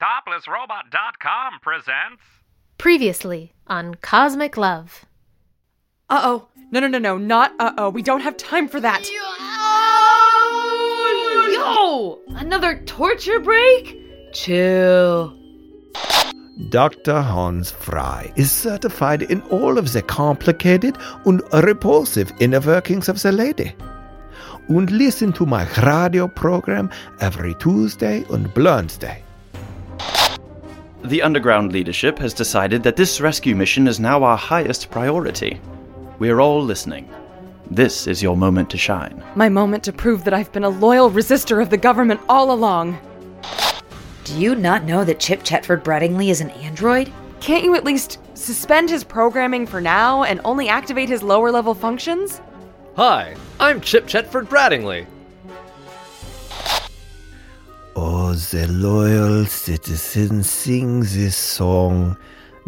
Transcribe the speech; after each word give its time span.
ToplessRobot.com 0.00 1.60
presents. 1.60 2.22
Previously 2.78 3.52
on 3.66 3.96
Cosmic 3.96 4.56
Love. 4.56 5.04
Uh 6.08 6.22
oh. 6.24 6.48
No, 6.70 6.80
no, 6.80 6.86
no, 6.86 6.98
no. 6.98 7.18
Not 7.18 7.52
uh 7.58 7.74
oh. 7.76 7.90
We 7.90 8.00
don't 8.02 8.22
have 8.22 8.38
time 8.38 8.66
for 8.66 8.80
that. 8.80 9.06
Yo! 11.52 12.18
Another 12.28 12.80
torture 12.86 13.40
break? 13.40 13.94
Chill. 14.32 15.36
Dr. 16.70 17.20
Hans 17.20 17.70
Frey 17.70 18.32
is 18.36 18.50
certified 18.50 19.22
in 19.22 19.42
all 19.50 19.76
of 19.76 19.92
the 19.92 20.00
complicated 20.00 20.96
and 21.26 21.42
repulsive 21.52 22.32
inner 22.40 22.60
workings 22.60 23.10
of 23.10 23.20
the 23.20 23.32
lady. 23.32 23.74
And 24.68 24.90
listen 24.90 25.32
to 25.34 25.44
my 25.44 25.68
radio 25.82 26.26
program 26.26 26.90
every 27.20 27.54
Tuesday 27.56 28.24
and 28.30 28.50
Wednesday. 28.56 29.22
The 31.04 31.22
underground 31.22 31.72
leadership 31.72 32.18
has 32.18 32.34
decided 32.34 32.82
that 32.82 32.94
this 32.94 33.22
rescue 33.22 33.56
mission 33.56 33.88
is 33.88 33.98
now 33.98 34.22
our 34.22 34.36
highest 34.36 34.90
priority. 34.90 35.58
We 36.18 36.28
are 36.28 36.42
all 36.42 36.62
listening. 36.62 37.08
This 37.70 38.06
is 38.06 38.22
your 38.22 38.36
moment 38.36 38.68
to 38.70 38.76
shine. 38.76 39.22
My 39.34 39.48
moment 39.48 39.82
to 39.84 39.94
prove 39.94 40.24
that 40.24 40.34
I've 40.34 40.52
been 40.52 40.64
a 40.64 40.68
loyal 40.68 41.10
resistor 41.10 41.62
of 41.62 41.70
the 41.70 41.78
government 41.78 42.20
all 42.28 42.52
along. 42.52 42.98
Do 44.24 44.38
you 44.38 44.54
not 44.54 44.84
know 44.84 45.02
that 45.04 45.20
Chip 45.20 45.42
Chetford 45.42 45.82
Brattingley 45.82 46.28
is 46.28 46.42
an 46.42 46.50
android? 46.50 47.10
Can't 47.40 47.64
you 47.64 47.74
at 47.74 47.84
least 47.84 48.18
suspend 48.34 48.90
his 48.90 49.02
programming 49.02 49.66
for 49.66 49.80
now 49.80 50.24
and 50.24 50.42
only 50.44 50.68
activate 50.68 51.08
his 51.08 51.22
lower 51.22 51.50
level 51.50 51.72
functions? 51.72 52.42
Hi, 52.96 53.34
I'm 53.58 53.80
Chip 53.80 54.06
Chetford 54.06 54.50
Brattingley. 54.50 55.06
Oh, 58.30 58.34
the 58.34 58.68
loyal 58.68 59.44
citizen 59.44 60.44
sing 60.44 61.00
this 61.00 61.36
song. 61.36 62.16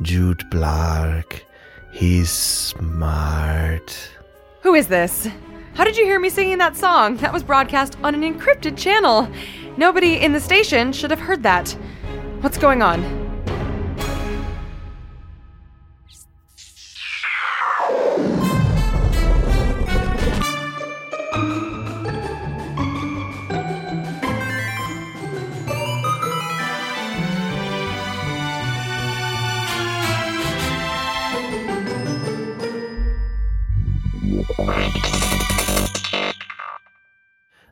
Jude 0.00 0.42
Blark. 0.50 1.42
He's 1.92 2.30
smart. 2.30 3.96
Who 4.62 4.74
is 4.74 4.88
this? 4.88 5.28
How 5.74 5.84
did 5.84 5.96
you 5.96 6.04
hear 6.04 6.18
me 6.18 6.30
singing 6.30 6.58
that 6.58 6.76
song? 6.76 7.16
That 7.18 7.32
was 7.32 7.44
broadcast 7.44 7.96
on 8.02 8.12
an 8.12 8.22
encrypted 8.22 8.76
channel. 8.76 9.28
Nobody 9.76 10.16
in 10.16 10.32
the 10.32 10.40
station 10.40 10.92
should 10.92 11.12
have 11.12 11.20
heard 11.20 11.44
that. 11.44 11.70
What's 12.40 12.58
going 12.58 12.82
on? 12.82 13.21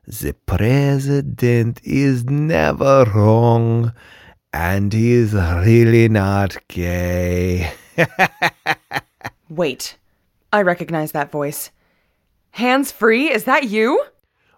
The 0.06 0.34
president 0.44 1.80
is 1.84 2.24
never 2.24 3.04
wrong, 3.14 3.92
and 4.52 4.92
he 4.92 5.12
is 5.12 5.32
really 5.32 6.08
not 6.08 6.56
gay. 6.68 7.72
Wait. 9.48 9.96
I 10.52 10.60
recognize 10.62 11.12
that 11.12 11.30
voice. 11.30 11.70
Hands 12.50 12.90
free? 12.92 13.30
Is 13.30 13.44
that 13.44 13.64
you? 13.64 14.04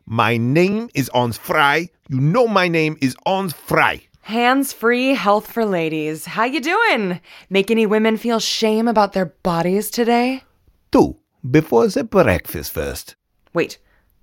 my 0.05 0.37
name 0.37 0.91
is 0.95 1.09
Ons 1.15 1.39
Frey. 1.39 1.89
You 2.09 2.21
know 2.21 2.49
my 2.49 2.67
name 2.67 2.97
is 3.01 3.15
Ons 3.25 3.53
Frey. 3.53 4.09
Hands 4.23 4.73
free 4.73 5.15
health 5.15 5.51
for 5.51 5.65
ladies. 5.65 6.27
How 6.27 6.45
you 6.45 6.61
doing? 6.61 7.21
Make 7.49 7.71
any 7.71 7.87
women 7.87 8.17
feel 8.17 8.41
shame 8.41 8.89
about 8.89 9.13
their 9.13 9.27
bodies 9.27 9.91
today? 9.91 10.43
Two, 10.91 11.17
before 11.49 11.89
the 11.89 12.05
breakfast 12.05 12.73
first. 12.73 13.17
Wait. 13.53 13.79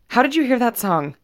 How 0.10 0.24
did 0.24 0.36
you 0.36 0.44
hear 0.44 0.58
that 0.58 0.78
song? 0.78 1.16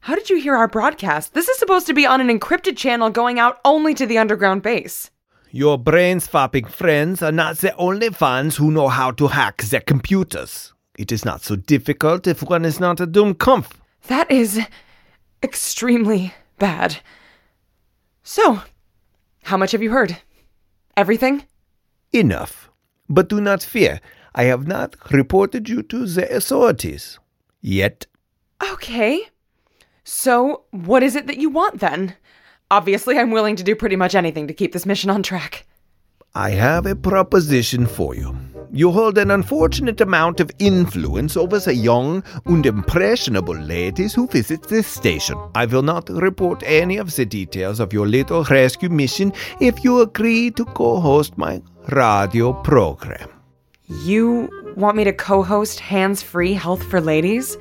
How 0.00 0.14
did 0.14 0.30
you 0.30 0.40
hear 0.40 0.56
our 0.56 0.68
broadcast? 0.68 1.34
This 1.34 1.48
is 1.48 1.58
supposed 1.58 1.86
to 1.86 1.94
be 1.94 2.06
on 2.06 2.20
an 2.20 2.28
encrypted 2.28 2.76
channel 2.76 3.10
going 3.10 3.38
out 3.38 3.60
only 3.64 3.94
to 3.94 4.06
the 4.06 4.18
underground 4.18 4.62
base. 4.62 5.10
Your 5.50 5.76
brain 5.76 6.18
swapping 6.18 6.64
friends 6.64 7.22
are 7.22 7.30
not 7.30 7.58
the 7.58 7.76
only 7.76 8.08
fans 8.08 8.56
who 8.56 8.70
know 8.70 8.88
how 8.88 9.10
to 9.12 9.28
hack 9.28 9.62
their 9.62 9.82
computers. 9.82 10.72
It 10.98 11.12
is 11.12 11.24
not 11.24 11.42
so 11.42 11.56
difficult 11.56 12.26
if 12.26 12.42
one 12.42 12.64
is 12.64 12.80
not 12.80 13.00
a 13.00 13.06
Dummkopf. 13.06 13.72
That 14.08 14.30
is 14.30 14.60
extremely 15.42 16.32
bad. 16.58 17.00
So, 18.22 18.62
how 19.44 19.56
much 19.56 19.72
have 19.72 19.82
you 19.82 19.90
heard? 19.90 20.16
Everything? 20.96 21.44
Enough. 22.12 22.70
But 23.08 23.28
do 23.28 23.40
not 23.40 23.62
fear, 23.62 24.00
I 24.34 24.44
have 24.44 24.66
not 24.66 24.96
reported 25.10 25.68
you 25.68 25.82
to 25.84 26.06
the 26.06 26.34
authorities. 26.34 27.18
Yet. 27.60 28.06
Okay. 28.72 29.28
So, 30.04 30.64
what 30.70 31.02
is 31.02 31.14
it 31.14 31.26
that 31.26 31.38
you 31.38 31.50
want 31.50 31.80
then? 31.80 32.16
Obviously, 32.70 33.18
I'm 33.18 33.30
willing 33.30 33.56
to 33.56 33.62
do 33.62 33.76
pretty 33.76 33.96
much 33.96 34.14
anything 34.14 34.48
to 34.48 34.54
keep 34.54 34.72
this 34.72 34.86
mission 34.86 35.10
on 35.10 35.22
track. 35.22 35.66
I 36.34 36.50
have 36.50 36.86
a 36.86 36.96
proposition 36.96 37.86
for 37.86 38.14
you. 38.14 38.34
You 38.74 38.90
hold 38.90 39.18
an 39.18 39.30
unfortunate 39.30 40.00
amount 40.00 40.40
of 40.40 40.50
influence 40.58 41.36
over 41.36 41.58
the 41.58 41.74
young 41.74 42.24
and 42.46 42.64
impressionable 42.64 43.54
ladies 43.54 44.14
who 44.14 44.26
visit 44.26 44.62
this 44.62 44.86
station. 44.86 45.38
I 45.54 45.66
will 45.66 45.82
not 45.82 46.08
report 46.08 46.62
any 46.64 46.96
of 46.96 47.14
the 47.14 47.26
details 47.26 47.80
of 47.80 47.92
your 47.92 48.06
little 48.06 48.44
rescue 48.44 48.88
mission 48.88 49.34
if 49.60 49.84
you 49.84 50.00
agree 50.00 50.50
to 50.52 50.64
co 50.64 51.00
host 51.00 51.36
my 51.36 51.60
radio 51.90 52.54
program. 52.54 53.28
You 54.00 54.48
want 54.74 54.96
me 54.96 55.04
to 55.04 55.12
co 55.12 55.42
host 55.42 55.78
Hands 55.78 56.20
Free 56.22 56.54
Health 56.54 56.82
for 56.82 57.00
Ladies? 57.00 57.58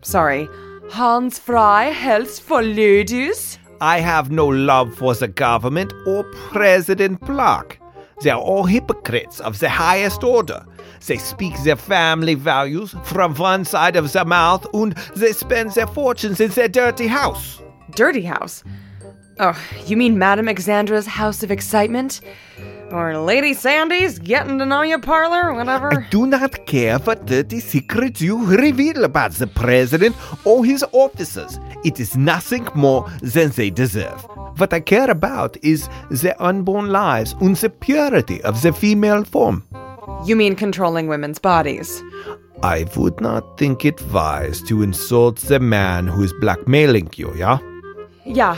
Sorry, 0.00 0.48
Hans 0.90 1.38
Frei 1.38 1.90
Health 1.90 2.38
for 2.38 2.62
Ladies? 2.62 3.58
I 3.80 3.98
have 3.98 4.30
no 4.30 4.46
love 4.46 4.94
for 4.94 5.12
the 5.14 5.26
government 5.26 5.92
or 6.06 6.22
President 6.50 7.20
Block. 7.20 7.78
They 8.22 8.30
are 8.30 8.40
all 8.40 8.64
hypocrites 8.64 9.40
of 9.40 9.58
the 9.58 9.68
highest 9.68 10.22
order. 10.22 10.64
They 11.06 11.18
speak 11.18 11.60
their 11.62 11.76
family 11.76 12.34
values 12.34 12.94
from 13.02 13.34
one 13.34 13.64
side 13.64 13.96
of 13.96 14.12
their 14.12 14.24
mouth 14.24 14.64
and 14.72 14.92
they 15.16 15.32
spend 15.32 15.72
their 15.72 15.88
fortunes 15.88 16.40
in 16.40 16.52
their 16.52 16.68
dirty 16.68 17.08
house. 17.08 17.60
Dirty 17.90 18.22
House? 18.22 18.62
Oh, 19.40 19.60
you 19.86 19.96
mean 19.96 20.16
Madame 20.16 20.46
Alexandra's 20.46 21.06
House 21.06 21.42
of 21.42 21.50
Excitement? 21.50 22.20
Or 22.92 23.16
Lady 23.16 23.54
Sandy's 23.54 24.18
Getting 24.18 24.58
to 24.58 24.66
Know 24.66 24.82
You 24.82 24.98
parlor, 24.98 25.54
whatever? 25.54 25.94
I 25.94 26.06
do 26.10 26.26
not 26.26 26.66
care 26.66 26.98
for 26.98 27.14
dirty 27.14 27.58
secrets 27.58 28.20
you 28.20 28.44
reveal 28.44 29.04
about 29.04 29.32
the 29.32 29.46
president 29.46 30.14
or 30.44 30.62
his 30.62 30.84
officers. 30.92 31.58
It 31.84 31.98
is 31.98 32.18
nothing 32.18 32.68
more 32.74 33.08
than 33.22 33.48
they 33.50 33.70
deserve. 33.70 34.20
What 34.58 34.74
I 34.74 34.80
care 34.80 35.10
about 35.10 35.56
is 35.64 35.88
their 36.10 36.40
unborn 36.40 36.90
lives 36.90 37.34
and 37.40 37.56
the 37.56 37.70
purity 37.70 38.42
of 38.42 38.60
the 38.60 38.74
female 38.74 39.24
form. 39.24 39.66
You 40.26 40.36
mean 40.36 40.54
controlling 40.54 41.06
women's 41.06 41.38
bodies? 41.38 42.02
I 42.62 42.84
would 42.94 43.22
not 43.22 43.56
think 43.56 43.86
it 43.86 44.02
wise 44.12 44.60
to 44.64 44.82
insult 44.82 45.36
the 45.38 45.60
man 45.60 46.06
who 46.06 46.22
is 46.22 46.34
blackmailing 46.40 47.10
you, 47.16 47.34
yeah? 47.34 47.58
Yeah, 48.26 48.56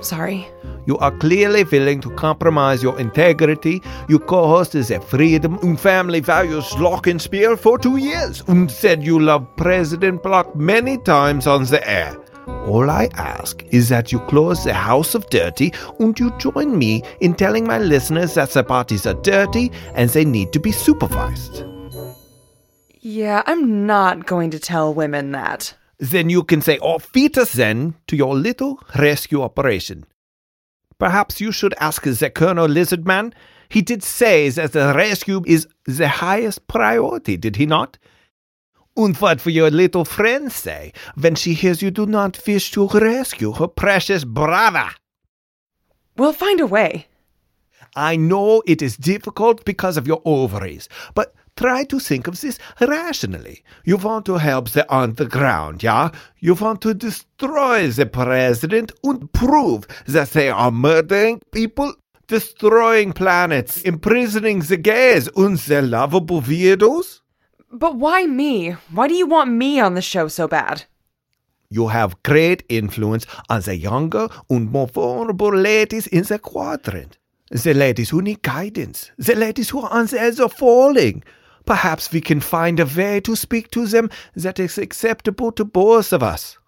sorry. 0.00 0.48
You 0.86 0.98
are 0.98 1.16
clearly 1.18 1.64
willing 1.64 2.00
to 2.02 2.10
compromise 2.10 2.82
your 2.82 2.98
integrity. 3.00 3.82
You 4.08 4.18
co-hosted 4.18 4.94
a 4.94 5.00
Freedom 5.00 5.58
and 5.62 5.80
Family 5.80 6.20
Values 6.20 6.66
Glockenspiel 6.72 7.58
for 7.58 7.78
two 7.78 7.96
years 7.96 8.42
and 8.48 8.70
said 8.70 9.02
you 9.02 9.18
love 9.18 9.46
President 9.56 10.22
Block 10.22 10.54
many 10.54 10.98
times 10.98 11.46
on 11.46 11.64
the 11.64 11.86
air. 11.88 12.16
All 12.46 12.90
I 12.90 13.08
ask 13.14 13.62
is 13.70 13.88
that 13.88 14.12
you 14.12 14.20
close 14.20 14.64
the 14.64 14.74
house 14.74 15.14
of 15.14 15.28
dirty 15.30 15.72
um, 15.98 16.08
and 16.08 16.20
you 16.20 16.30
join 16.38 16.78
me 16.78 17.02
in 17.20 17.34
telling 17.34 17.66
my 17.66 17.78
listeners 17.78 18.34
that 18.34 18.50
the 18.50 18.62
parties 18.62 19.06
are 19.06 19.14
dirty 19.22 19.72
and 19.94 20.10
they 20.10 20.24
need 20.24 20.52
to 20.52 20.60
be 20.60 20.72
supervised. 20.72 21.64
Yeah, 23.00 23.42
I'm 23.46 23.86
not 23.86 24.26
going 24.26 24.50
to 24.50 24.58
tell 24.58 24.92
women 24.92 25.32
that. 25.32 25.74
Then 25.98 26.28
you 26.28 26.42
can 26.42 26.60
say 26.60 26.78
oh, 26.80 26.96
auf 26.96 27.10
Wiedersehen 27.14 27.94
to 28.08 28.16
your 28.16 28.34
little 28.34 28.80
rescue 28.98 29.42
operation. 29.42 30.04
Perhaps 30.98 31.40
you 31.40 31.52
should 31.52 31.74
ask 31.80 32.02
the 32.02 32.30
Colonel 32.30 32.68
Lizardman. 32.68 33.32
He 33.68 33.82
did 33.82 34.02
say 34.02 34.48
that 34.50 34.72
the 34.72 34.92
rescue 34.94 35.42
is 35.46 35.66
the 35.86 36.08
highest 36.08 36.66
priority, 36.66 37.36
did 37.36 37.56
he 37.56 37.66
not? 37.66 37.98
And 38.96 39.16
what 39.16 39.44
will 39.44 39.52
your 39.52 39.70
little 39.70 40.04
friend 40.04 40.52
say 40.52 40.92
when 41.16 41.34
she 41.34 41.54
hears 41.54 41.82
you 41.82 41.90
do 41.90 42.06
not 42.06 42.40
wish 42.46 42.70
to 42.72 42.86
rescue 42.86 43.52
her 43.52 43.66
precious 43.66 44.24
brother? 44.24 44.90
We'll 46.16 46.32
find 46.32 46.60
a 46.60 46.66
way. 46.66 47.08
I 47.96 48.16
know 48.16 48.62
it 48.66 48.82
is 48.82 48.96
difficult 48.96 49.64
because 49.64 49.96
of 49.96 50.06
your 50.06 50.22
ovaries, 50.24 50.88
but 51.14 51.34
Try 51.56 51.84
to 51.84 52.00
think 52.00 52.26
of 52.26 52.40
this 52.40 52.58
rationally. 52.80 53.62
You 53.84 53.96
want 53.96 54.26
to 54.26 54.38
help 54.38 54.70
the 54.70 54.92
underground, 54.92 55.84
yeah? 55.84 56.10
You 56.40 56.54
want 56.54 56.80
to 56.82 56.94
destroy 56.94 57.88
the 57.88 58.06
president 58.06 58.90
and 59.04 59.32
prove 59.32 59.86
that 60.06 60.30
they 60.30 60.50
are 60.50 60.72
murdering 60.72 61.40
people, 61.52 61.94
destroying 62.26 63.12
planets, 63.12 63.82
imprisoning 63.82 64.60
the 64.60 64.76
gays 64.76 65.28
and 65.36 65.56
the 65.58 65.80
lovable 65.82 66.42
weirdos? 66.42 67.20
But 67.70 67.96
why 67.96 68.24
me? 68.26 68.70
Why 68.90 69.06
do 69.06 69.14
you 69.14 69.26
want 69.26 69.50
me 69.52 69.78
on 69.78 69.94
the 69.94 70.02
show 70.02 70.26
so 70.26 70.48
bad? 70.48 70.84
You 71.70 71.88
have 71.88 72.22
great 72.24 72.64
influence 72.68 73.26
on 73.48 73.60
the 73.62 73.76
younger 73.76 74.28
and 74.50 74.70
more 74.70 74.88
vulnerable 74.88 75.54
ladies 75.54 76.08
in 76.08 76.24
the 76.24 76.38
quadrant. 76.38 77.18
The 77.50 77.74
ladies 77.74 78.10
who 78.10 78.22
need 78.22 78.42
guidance, 78.42 79.12
the 79.18 79.36
ladies 79.36 79.70
who 79.70 79.82
are 79.82 79.92
on 79.92 80.06
the 80.06 80.20
edge 80.20 80.40
of 80.40 80.52
falling. 80.52 81.22
Perhaps 81.66 82.12
we 82.12 82.20
can 82.20 82.40
find 82.40 82.78
a 82.78 82.86
way 82.86 83.20
to 83.20 83.34
speak 83.36 83.70
to 83.70 83.86
them 83.86 84.10
that 84.34 84.60
is 84.60 84.78
acceptable 84.78 85.50
to 85.52 85.64
both 85.64 86.12
of 86.12 86.22
us. 86.22 86.58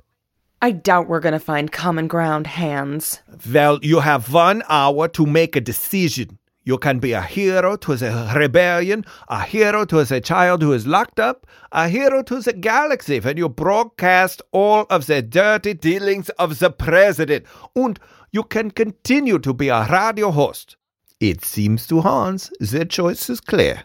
I 0.63 0.71
doubt 0.71 1.09
we're 1.09 1.21
gonna 1.21 1.39
find 1.39 1.71
common 1.71 2.09
ground, 2.09 2.47
Hans. 2.47 3.21
Well, 3.53 3.79
you 3.83 4.01
have 4.01 4.33
one 4.33 4.63
hour 4.69 5.07
to 5.09 5.27
make 5.27 5.55
a 5.55 5.61
decision. 5.61 6.39
You 6.65 6.79
can 6.79 6.99
be 6.99 7.13
a 7.13 7.23
hero 7.23 7.77
to 7.77 7.95
the 7.95 8.33
rebellion, 8.35 9.05
a 9.29 9.43
hero 9.43 9.85
to 9.85 10.03
the 10.03 10.21
child 10.21 10.63
who 10.63 10.73
is 10.73 10.87
locked 10.87 11.21
up, 11.21 11.47
a 11.71 11.89
hero 11.89 12.23
to 12.25 12.41
the 12.41 12.55
galaxy 12.55 13.21
when 13.21 13.37
you 13.37 13.49
broadcast 13.49 14.43
all 14.51 14.87
of 14.91 15.07
the 15.07 15.23
dirty 15.23 15.75
dealings 15.75 16.29
of 16.31 16.59
the 16.59 16.71
president, 16.71 17.45
and 17.77 18.01
you 18.33 18.43
can 18.43 18.73
continue 18.73 19.39
to 19.39 19.55
be 19.55 19.69
a 19.69 19.87
radio 19.87 20.33
host. 20.33 20.77
It 21.21 21.45
seems 21.45 21.87
to 21.87 22.01
Hans 22.01 22.51
the 22.59 22.85
choice 22.85 23.31
is 23.31 23.41
clear. 23.41 23.85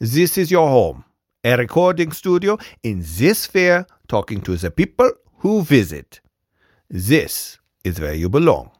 This 0.00 0.38
is 0.38 0.48
your 0.48 0.68
home, 0.68 1.04
a 1.42 1.56
recording 1.56 2.12
studio 2.12 2.56
in 2.84 3.02
this 3.04 3.40
sphere 3.40 3.84
talking 4.06 4.40
to 4.42 4.54
the 4.54 4.70
people 4.70 5.10
who 5.38 5.62
visit. 5.62 6.20
This 6.88 7.58
is 7.82 7.98
where 7.98 8.14
you 8.14 8.28
belong. 8.28 8.70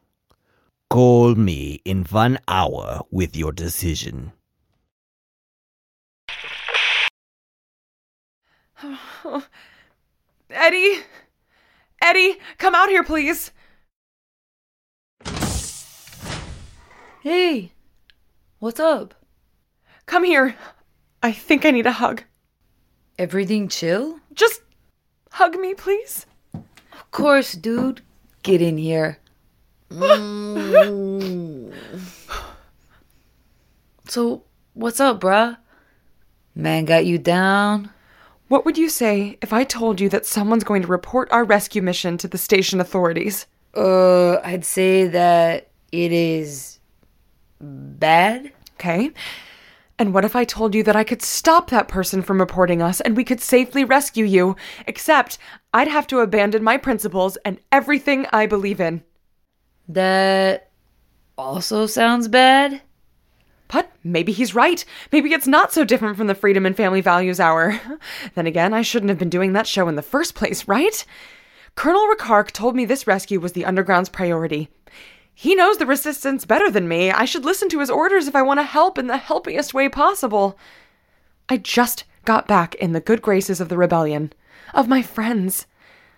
Call 0.89 1.35
me 1.35 1.81
in 1.83 2.05
one 2.05 2.39
hour 2.47 3.01
with 3.11 3.35
your 3.35 3.51
decision. 3.51 4.31
Eddie! 10.49 10.99
Eddie, 12.01 12.37
come 12.57 12.75
out 12.75 12.87
here, 12.87 13.03
please! 13.03 13.51
Hey, 17.21 17.73
what's 18.59 18.79
up? 18.79 19.15
Come 20.05 20.23
here. 20.23 20.55
I 21.21 21.31
think 21.31 21.65
I 21.65 21.71
need 21.71 21.85
a 21.85 21.91
hug. 21.91 22.23
Everything 23.17 23.67
chill? 23.67 24.19
Just 24.33 24.61
hug 25.31 25.55
me, 25.55 25.73
please. 25.73 26.25
Of 26.53 27.11
course, 27.11 27.53
dude. 27.53 28.01
Get 28.43 28.61
in 28.61 28.77
here. 28.77 29.19
So, 34.09 34.41
what's 34.73 34.99
up, 34.99 35.21
bruh? 35.21 35.55
Man 36.55 36.85
got 36.85 37.05
you 37.05 37.19
down? 37.19 37.91
What 38.47 38.65
would 38.65 38.75
you 38.75 38.89
say 38.89 39.37
if 39.39 39.53
I 39.53 39.63
told 39.63 40.01
you 40.01 40.09
that 40.09 40.25
someone's 40.25 40.63
going 40.63 40.81
to 40.81 40.87
report 40.87 41.31
our 41.31 41.43
rescue 41.43 41.83
mission 41.83 42.17
to 42.17 42.27
the 42.27 42.39
station 42.39 42.81
authorities? 42.81 43.45
Uh, 43.75 44.37
I'd 44.37 44.65
say 44.65 45.07
that 45.09 45.69
it 45.91 46.11
is 46.11 46.79
bad. 47.61 48.51
Okay. 48.79 49.11
And 49.99 50.13
what 50.13 50.23
if 50.23 50.33
I 50.33 50.45
told 50.45 50.73
you 50.73 50.81
that 50.83 50.95
I 50.95 51.03
could 51.03 51.21
stop 51.21 51.69
that 51.69 51.89
person 51.89 52.21
from 52.21 52.39
reporting 52.39 52.81
us 52.81 53.01
and 53.01 53.17
we 53.17 53.25
could 53.25 53.41
safely 53.41 53.83
rescue 53.83 54.23
you? 54.23 54.55
Except 54.87 55.37
I'd 55.73 55.89
have 55.89 56.07
to 56.07 56.19
abandon 56.19 56.63
my 56.63 56.77
principles 56.77 57.35
and 57.43 57.59
everything 57.69 58.25
I 58.31 58.45
believe 58.45 58.79
in. 58.79 59.03
That 59.89 60.71
also 61.37 61.85
sounds 61.85 62.29
bad. 62.29 62.81
But 63.67 63.91
maybe 64.01 64.31
he's 64.31 64.55
right. 64.55 64.83
Maybe 65.11 65.33
it's 65.33 65.47
not 65.47 65.73
so 65.73 65.83
different 65.83 66.15
from 66.15 66.27
the 66.27 66.33
Freedom 66.33 66.65
and 66.65 66.77
Family 66.77 67.01
Values 67.01 67.41
Hour. 67.41 67.79
then 68.35 68.47
again, 68.47 68.73
I 68.73 68.81
shouldn't 68.81 69.09
have 69.09 69.19
been 69.19 69.29
doing 69.29 69.51
that 69.53 69.67
show 69.67 69.89
in 69.89 69.95
the 69.95 70.01
first 70.01 70.33
place, 70.33 70.65
right? 70.65 71.05
Colonel 71.75 72.07
Ricark 72.07 72.51
told 72.51 72.75
me 72.75 72.85
this 72.85 73.05
rescue 73.05 73.39
was 73.39 73.51
the 73.51 73.65
Underground's 73.65 74.09
priority. 74.09 74.69
He 75.41 75.55
knows 75.55 75.77
the 75.77 75.85
resistance 75.85 76.43
better 76.43 76.69
than 76.69 76.89
me. 76.89 77.11
I 77.11 77.23
should 77.23 77.45
listen 77.45 77.69
to 77.69 77.79
his 77.79 77.89
orders 77.89 78.27
if 78.27 78.35
I 78.35 78.41
want 78.41 78.59
to 78.59 78.63
help 78.65 78.97
in 78.97 79.07
the 79.07 79.15
helpiest 79.15 79.73
way 79.73 79.87
possible. 79.87 80.59
I 81.47 81.55
just 81.55 82.03
got 82.25 82.45
back 82.45 82.75
in 82.75 82.91
the 82.91 82.99
good 82.99 83.21
graces 83.21 83.61
of 83.61 83.69
the 83.69 83.77
rebellion, 83.77 84.33
of 84.73 84.89
my 84.89 85.01
friends. 85.01 85.65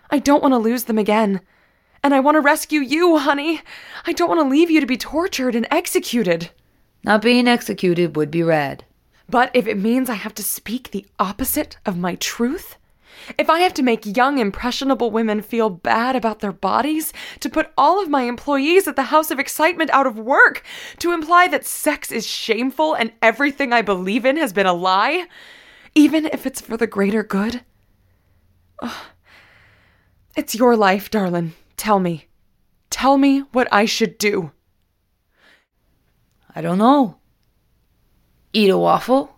I 0.09 0.17
don't 0.17 0.41
want 0.41 0.53
to 0.53 0.57
lose 0.57 0.85
them 0.85 0.97
again. 0.97 1.41
And 2.03 2.15
I 2.15 2.19
want 2.19 2.33
to 2.33 2.41
rescue 2.41 2.79
you, 2.79 3.19
honey. 3.19 3.61
I 4.07 4.13
don't 4.13 4.27
want 4.27 4.41
to 4.41 4.49
leave 4.49 4.71
you 4.71 4.79
to 4.79 4.87
be 4.87 4.97
tortured 4.97 5.53
and 5.53 5.67
executed. 5.69 6.49
Not 7.03 7.21
being 7.21 7.47
executed 7.47 8.15
would 8.15 8.31
be 8.31 8.41
rad. 8.41 8.85
But 9.29 9.51
if 9.53 9.67
it 9.67 9.77
means 9.77 10.09
I 10.09 10.15
have 10.15 10.33
to 10.33 10.43
speak 10.43 10.89
the 10.89 11.05
opposite 11.19 11.77
of 11.85 11.95
my 11.95 12.15
truth, 12.15 12.75
if 13.37 13.49
I 13.49 13.59
have 13.59 13.73
to 13.75 13.83
make 13.83 14.17
young, 14.17 14.37
impressionable 14.37 15.11
women 15.11 15.41
feel 15.41 15.69
bad 15.69 16.15
about 16.15 16.39
their 16.39 16.51
bodies, 16.51 17.13
to 17.39 17.49
put 17.49 17.71
all 17.77 18.01
of 18.01 18.09
my 18.09 18.23
employees 18.23 18.87
at 18.87 18.95
the 18.95 19.03
House 19.03 19.31
of 19.31 19.39
Excitement 19.39 19.89
out 19.91 20.07
of 20.07 20.17
work, 20.17 20.63
to 20.99 21.11
imply 21.11 21.47
that 21.47 21.65
sex 21.65 22.11
is 22.11 22.25
shameful 22.25 22.93
and 22.93 23.11
everything 23.21 23.73
I 23.73 23.81
believe 23.81 24.25
in 24.25 24.37
has 24.37 24.53
been 24.53 24.65
a 24.65 24.73
lie, 24.73 25.27
even 25.95 26.25
if 26.25 26.45
it's 26.45 26.61
for 26.61 26.77
the 26.77 26.87
greater 26.87 27.23
good. 27.23 27.63
Ugh. 28.81 29.05
It's 30.35 30.55
your 30.55 30.77
life, 30.77 31.11
darling. 31.11 31.53
Tell 31.75 31.99
me. 31.99 32.27
Tell 32.89 33.17
me 33.17 33.39
what 33.51 33.67
I 33.71 33.85
should 33.85 34.17
do. 34.17 34.51
I 36.55 36.61
don't 36.61 36.77
know. 36.77 37.17
Eat 38.53 38.69
a 38.69 38.77
waffle? 38.77 39.37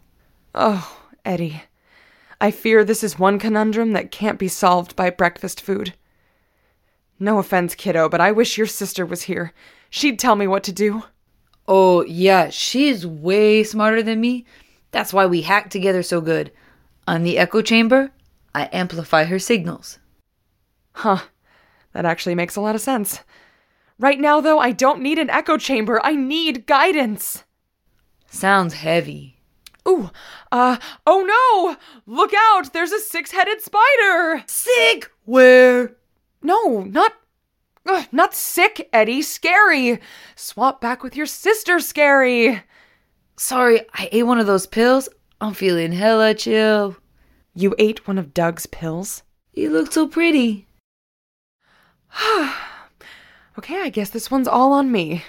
Oh, 0.56 1.01
Eddie. 1.24 1.63
I 2.44 2.51
fear 2.51 2.84
this 2.84 3.06
is 3.06 3.18
one 3.18 3.40
conundrum 3.40 3.94
that 3.94 4.12
can't 4.12 4.38
be 4.38 4.50
solved 4.50 4.98
by 4.98 5.10
breakfast 5.10 5.62
food. 5.62 5.94
No 7.18 7.40
offense, 7.40 7.74
kiddo, 7.74 8.10
but 8.10 8.19
I 8.19 8.34
wish 8.34 8.57
your 8.57 8.68
sister 8.68 9.06
was 9.06 9.22
here. 9.22 9.54
She'd 9.90 10.19
tell 10.19 10.36
me 10.36 10.45
what 10.45 10.62
to 10.66 10.74
do. 10.74 11.04
Oh, 11.69 12.04
yeah, 12.04 12.50
she's 12.50 13.07
way 13.07 13.63
smarter 13.63 14.04
than 14.04 14.19
me. 14.19 14.45
That's 14.92 15.13
why 15.13 15.25
we 15.25 15.44
hack 15.44 15.69
together 15.69 16.04
so 16.04 16.19
good. 16.19 16.51
On 17.07 17.24
the 17.24 17.38
echo 17.38 17.62
chamber, 17.62 18.12
I 18.54 18.68
amplify 18.74 19.24
her 19.24 19.39
signals. 19.39 20.00
Huh. 20.96 21.22
That 21.94 22.04
actually 22.04 22.36
makes 22.36 22.57
a 22.57 22.62
lot 22.62 22.75
of 22.75 22.81
sense. 22.81 23.22
Right 23.98 24.19
now, 24.19 24.42
though, 24.42 24.60
I 24.60 24.74
don't 24.74 25.01
need 25.01 25.18
an 25.18 25.30
echo 25.30 25.56
chamber. 25.56 26.01
I 26.04 26.18
need 26.18 26.66
guidance. 26.66 27.46
Sounds 28.27 28.74
heavy. 28.74 29.33
Ooh, 29.88 30.10
uh, 30.52 30.78
oh 31.06 31.24
no! 31.24 31.78
Look 32.06 32.32
out! 32.36 32.72
There's 32.72 32.92
a 32.92 33.00
six 33.00 33.32
headed 33.32 33.62
spider! 33.62 34.44
Sick! 34.48 35.12
Where? 35.25 35.96
No, 36.42 36.82
not. 36.82 37.13
Ugh, 37.86 38.08
not 38.12 38.34
sick, 38.34 38.90
Eddie. 38.94 39.22
Scary. 39.22 40.00
Swap 40.36 40.80
back 40.80 41.04
with 41.04 41.16
your 41.16 41.25
sister, 41.25 41.80
Scary. 41.80 42.63
Sorry, 43.36 43.82
I 43.94 44.10
ate 44.12 44.24
one 44.24 44.40
of 44.40 44.48
those 44.48 44.68
pills. 44.68 45.10
I'm 45.42 45.54
feeling 45.54 45.92
hella 45.92 46.34
chill. 46.34 46.96
You 47.54 47.75
ate 47.78 48.08
one 48.08 48.18
of 48.18 48.34
Doug's 48.34 48.66
pills? 48.66 49.24
You 49.54 49.70
look 49.70 49.92
so 49.92 50.08
pretty. 50.08 50.68
okay, 53.58 53.82
I 53.82 53.90
guess 53.90 54.10
this 54.10 54.32
one's 54.32 54.48
all 54.48 54.72
on 54.74 54.92
me. 54.92 55.24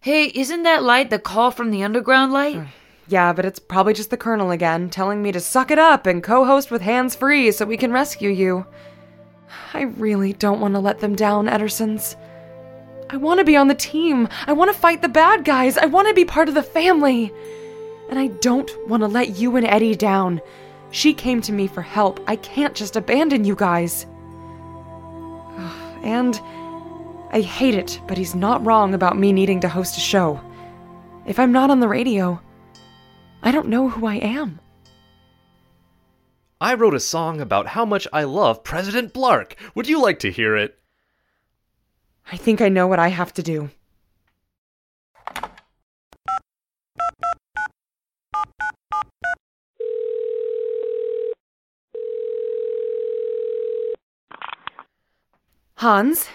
Hey, 0.00 0.26
isn't 0.34 0.62
that 0.64 0.82
light 0.82 1.10
the 1.10 1.18
call 1.18 1.50
from 1.50 1.70
the 1.70 1.82
underground 1.82 2.32
light? 2.32 2.66
Yeah, 3.08 3.32
but 3.32 3.44
it's 3.44 3.60
probably 3.60 3.94
just 3.94 4.10
the 4.10 4.16
Colonel 4.16 4.50
again, 4.50 4.90
telling 4.90 5.22
me 5.22 5.30
to 5.32 5.40
suck 5.40 5.70
it 5.70 5.78
up 5.78 6.06
and 6.06 6.22
co 6.22 6.44
host 6.44 6.70
with 6.70 6.82
hands 6.82 7.14
free 7.14 7.52
so 7.52 7.64
we 7.64 7.76
can 7.76 7.92
rescue 7.92 8.30
you. 8.30 8.66
I 9.72 9.82
really 9.82 10.32
don't 10.32 10.60
want 10.60 10.74
to 10.74 10.80
let 10.80 10.98
them 10.98 11.14
down, 11.14 11.46
Edersons. 11.46 12.16
I 13.08 13.16
want 13.16 13.38
to 13.38 13.44
be 13.44 13.56
on 13.56 13.68
the 13.68 13.74
team. 13.74 14.28
I 14.46 14.52
want 14.52 14.72
to 14.72 14.78
fight 14.78 15.02
the 15.02 15.08
bad 15.08 15.44
guys. 15.44 15.78
I 15.78 15.86
want 15.86 16.08
to 16.08 16.14
be 16.14 16.24
part 16.24 16.48
of 16.48 16.54
the 16.54 16.62
family. 16.62 17.32
And 18.10 18.18
I 18.18 18.28
don't 18.28 18.70
want 18.88 19.02
to 19.02 19.06
let 19.08 19.38
you 19.38 19.54
and 19.56 19.66
Eddie 19.66 19.94
down. 19.94 20.40
She 20.90 21.14
came 21.14 21.40
to 21.42 21.52
me 21.52 21.68
for 21.68 21.82
help. 21.82 22.20
I 22.26 22.36
can't 22.36 22.74
just 22.74 22.96
abandon 22.96 23.44
you 23.44 23.54
guys. 23.54 24.06
And 26.02 26.40
I 27.32 27.40
hate 27.40 27.74
it, 27.74 28.00
but 28.06 28.16
he's 28.16 28.36
not 28.36 28.64
wrong 28.64 28.94
about 28.94 29.18
me 29.18 29.32
needing 29.32 29.58
to 29.60 29.68
host 29.68 29.96
a 29.96 30.00
show. 30.00 30.40
If 31.26 31.40
I'm 31.40 31.50
not 31.50 31.68
on 31.68 31.80
the 31.80 31.88
radio, 31.88 32.40
I 33.42 33.50
don't 33.52 33.68
know 33.68 33.88
who 33.88 34.06
I 34.06 34.16
am. 34.16 34.60
I 36.60 36.74
wrote 36.74 36.94
a 36.94 37.00
song 37.00 37.40
about 37.40 37.68
how 37.68 37.84
much 37.84 38.08
I 38.12 38.24
love 38.24 38.64
President 38.64 39.12
Blark. 39.12 39.52
Would 39.74 39.88
you 39.88 40.00
like 40.00 40.18
to 40.20 40.30
hear 40.30 40.56
it? 40.56 40.78
I 42.32 42.36
think 42.36 42.60
I 42.60 42.68
know 42.68 42.86
what 42.86 42.98
I 42.98 43.08
have 43.08 43.32
to 43.34 43.42
do. 43.42 43.70
Hans, 55.76 56.26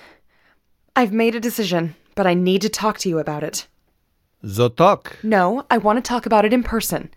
I've 0.95 1.11
made 1.11 1.33
a 1.33 1.39
decision, 1.39 1.95
but 2.15 2.27
I 2.27 2.35
need 2.35 2.61
to 2.61 2.69
talk 2.69 2.99
to 2.99 3.09
you 3.09 3.17
about 3.17 3.43
it. 3.43 3.67
So 4.43 4.69
talk. 4.69 5.17
No, 5.23 5.65
I 5.69 5.77
want 5.77 5.97
to 5.97 6.07
talk 6.07 6.25
about 6.25 6.45
it 6.45 6.53
in 6.53 6.63
person. 6.63 7.09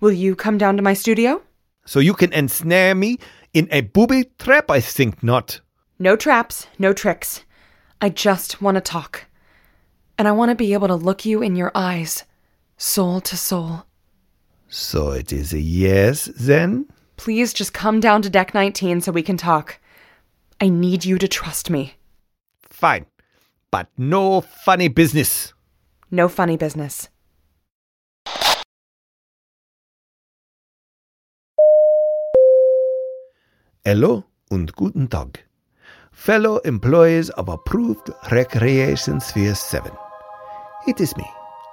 Will 0.00 0.12
you 0.12 0.34
come 0.36 0.58
down 0.58 0.76
to 0.76 0.82
my 0.82 0.94
studio? 0.94 1.42
So 1.86 2.00
you 2.00 2.14
can 2.14 2.32
ensnare 2.32 2.94
me 2.94 3.18
in 3.52 3.68
a 3.70 3.80
booby 3.80 4.24
trap? 4.38 4.70
I 4.70 4.80
think 4.80 5.22
not. 5.22 5.60
No 5.98 6.16
traps, 6.16 6.66
no 6.78 6.92
tricks. 6.92 7.44
I 8.00 8.08
just 8.08 8.62
want 8.62 8.76
to 8.76 8.80
talk. 8.80 9.26
And 10.18 10.28
I 10.28 10.32
want 10.32 10.50
to 10.50 10.54
be 10.54 10.72
able 10.72 10.88
to 10.88 10.94
look 10.94 11.24
you 11.24 11.42
in 11.42 11.56
your 11.56 11.72
eyes, 11.74 12.24
soul 12.76 13.20
to 13.22 13.36
soul. 13.36 13.84
So 14.68 15.10
it 15.10 15.32
is 15.32 15.52
a 15.52 15.60
yes 15.60 16.26
then? 16.36 16.86
Please 17.16 17.52
just 17.52 17.74
come 17.74 18.00
down 18.00 18.22
to 18.22 18.30
deck 18.30 18.54
19 18.54 19.00
so 19.00 19.12
we 19.12 19.22
can 19.22 19.36
talk. 19.36 19.78
I 20.60 20.68
need 20.68 21.04
you 21.04 21.18
to 21.18 21.28
trust 21.28 21.70
me. 21.70 21.94
Fine. 22.62 23.06
But 23.70 23.88
no 23.98 24.40
funny 24.40 24.88
business. 24.88 25.52
No 26.12 26.28
funny 26.28 26.56
business. 26.56 27.08
Hello 33.84 34.24
und 34.50 34.74
guten 34.74 35.08
Tag. 35.08 35.44
Fellow 36.10 36.58
employees 36.64 37.30
of 37.30 37.48
Approved 37.48 38.10
Recreation 38.32 39.20
Sphere 39.20 39.54
7. 39.54 39.92
It 40.88 41.00
is 41.00 41.16
me, 41.16 41.24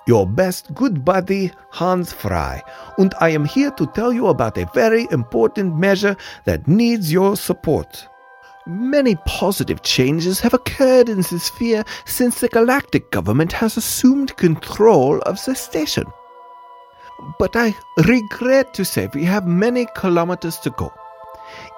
your 0.08 0.28
best 0.28 0.74
good 0.76 1.04
buddy 1.04 1.52
Hans 1.72 2.14
Fry, 2.14 2.62
and 3.00 3.16
I 3.20 3.30
am 3.30 3.44
here 3.44 3.72
to 3.72 3.88
tell 3.88 4.14
you 4.14 4.28
about 4.28 4.58
a 4.60 4.70
very 4.74 5.08
important 5.12 5.76
measure 5.78 6.16
that 6.46 6.68
needs 6.68 7.12
your 7.12 7.36
support. 7.36 8.08
Many 8.68 9.16
positive 9.26 9.82
changes 9.82 10.42
have 10.42 10.54
occurred 10.54 11.08
in 11.08 11.22
the 11.22 11.40
sphere 11.40 11.86
since 12.04 12.42
the 12.42 12.50
galactic 12.50 13.12
government 13.12 13.54
has 13.54 13.78
assumed 13.78 14.36
control 14.36 15.20
of 15.22 15.44
the 15.46 15.56
station. 15.56 16.04
But 17.40 17.56
I 17.56 17.78
regret 18.06 18.74
to 18.74 18.84
say 18.84 19.10
we 19.14 19.24
have 19.24 19.48
many 19.48 19.88
kilometers 19.96 20.58
to 20.60 20.72
go. 20.72 20.92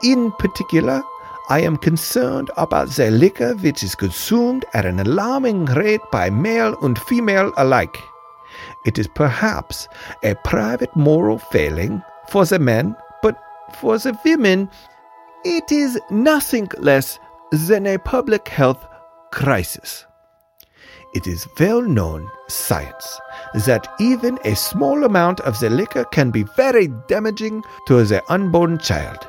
In 0.04 0.32
particular, 0.40 1.04
I 1.50 1.60
am 1.60 1.78
concerned 1.78 2.50
about 2.58 2.90
the 2.90 3.12
liquor 3.12 3.54
which 3.54 3.84
is 3.84 3.94
consumed 3.94 4.66
at 4.74 4.88
an 4.88 5.00
alarming 5.00 5.66
rate 5.66 6.02
by 6.12 6.32
male 6.32 6.76
and 6.82 6.98
female 6.98 7.54
alike. 7.58 8.00
It 8.88 8.98
is 8.98 9.08
perhaps 9.08 9.88
a 10.24 10.34
private 10.44 10.96
moral 10.96 11.38
failing 11.38 12.02
for 12.30 12.46
the 12.46 12.58
men, 12.58 12.96
but 13.22 13.40
for 13.80 14.00
the 14.00 14.18
women, 14.26 14.72
it 15.46 15.72
is 15.72 16.00
nothing 16.10 16.68
less 16.78 17.20
than 17.52 17.86
a 17.86 17.98
public 18.00 18.48
health 18.48 18.86
crisis. 19.32 20.06
It 21.14 21.26
is 21.28 21.48
well 21.60 21.82
known 21.82 22.30
science 22.48 23.20
that 23.66 23.88
even 24.00 24.38
a 24.44 24.56
small 24.56 25.04
amount 25.04 25.40
of 25.42 25.60
the 25.60 25.70
liquor 25.70 26.04
can 26.06 26.30
be 26.30 26.44
very 26.44 26.88
damaging 27.08 27.64
to 27.88 28.04
the 28.04 28.22
unborn 28.32 28.78
child. 28.78 29.28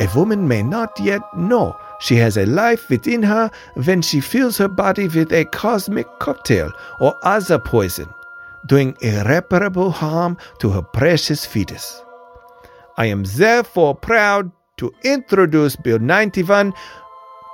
A 0.00 0.08
woman 0.16 0.48
may 0.48 0.62
not 0.62 0.98
yet 0.98 1.22
know 1.36 1.76
she 2.00 2.16
has 2.16 2.36
a 2.36 2.46
life 2.46 2.88
within 2.88 3.22
her 3.22 3.50
when 3.74 4.02
she 4.02 4.20
fills 4.20 4.58
her 4.58 4.68
body 4.68 5.06
with 5.06 5.32
a 5.32 5.44
cosmic 5.44 6.06
cocktail 6.18 6.72
or 6.98 7.14
other 7.22 7.58
poison, 7.58 8.08
doing 8.66 8.96
irreparable 9.00 9.90
harm 9.90 10.38
to 10.58 10.70
her 10.70 10.82
precious 10.82 11.46
fetus. 11.46 12.02
I 12.96 13.06
am 13.06 13.24
therefore 13.24 13.94
proud 13.94 14.50
to 14.82 14.92
introduce 15.04 15.76
Bill 15.76 16.00
91 16.00 16.74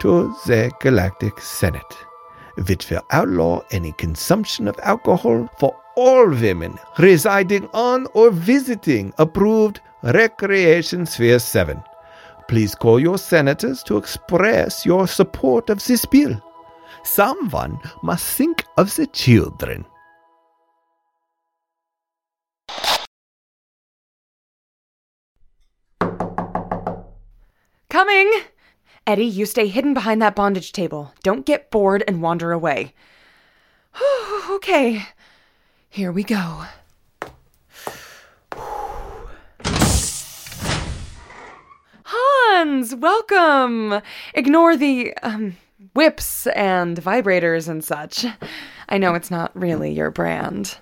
to 0.01 0.35
the 0.47 0.73
Galactic 0.81 1.39
Senate, 1.41 1.93
which 2.67 2.89
will 2.89 3.03
outlaw 3.11 3.61
any 3.71 3.93
consumption 3.93 4.67
of 4.67 4.81
alcohol 4.83 5.47
for 5.59 5.77
all 5.95 6.31
women 6.31 6.79
residing 6.99 7.69
on 7.75 8.07
or 8.15 8.31
visiting 8.31 9.13
approved 9.19 9.83
Recreation 10.03 11.05
Sphere 11.05 11.39
7. 11.39 11.83
Please 12.49 12.75
call 12.75 12.99
your 12.99 13.19
senators 13.19 13.83
to 13.83 13.99
express 13.99 14.87
your 14.87 15.07
support 15.07 15.69
of 15.69 15.85
this 15.85 16.07
bill. 16.07 16.43
Someone 17.05 17.79
must 18.03 18.25
think 18.25 18.65
of 18.79 18.97
the 18.97 19.07
children. 19.09 19.85
Coming! 27.99 28.31
Eddie, 29.09 29.25
you 29.25 29.45
stay 29.45 29.67
hidden 29.67 29.93
behind 29.93 30.23
that 30.23 30.37
bondage 30.37 30.71
table. 30.71 31.13
Don't 31.25 31.45
get 31.45 31.69
bored 31.73 32.05
and 32.07 32.23
wander 32.23 32.53
away. 32.53 32.95
okay, 34.51 35.03
here 35.89 36.13
we 36.13 36.23
go. 36.23 36.63
Hans, 42.05 42.95
welcome! 42.95 44.01
Ignore 44.33 44.77
the, 44.77 45.13
um, 45.25 45.57
whips 45.93 46.47
and 46.55 46.99
vibrators 46.99 47.69
and 47.69 47.85
such. 47.85 48.25
I 48.89 48.99
know 48.99 49.17
it's 49.17 49.33
not 49.33 49.51
really 49.57 49.91
your 49.91 50.13
brand. 50.13 50.79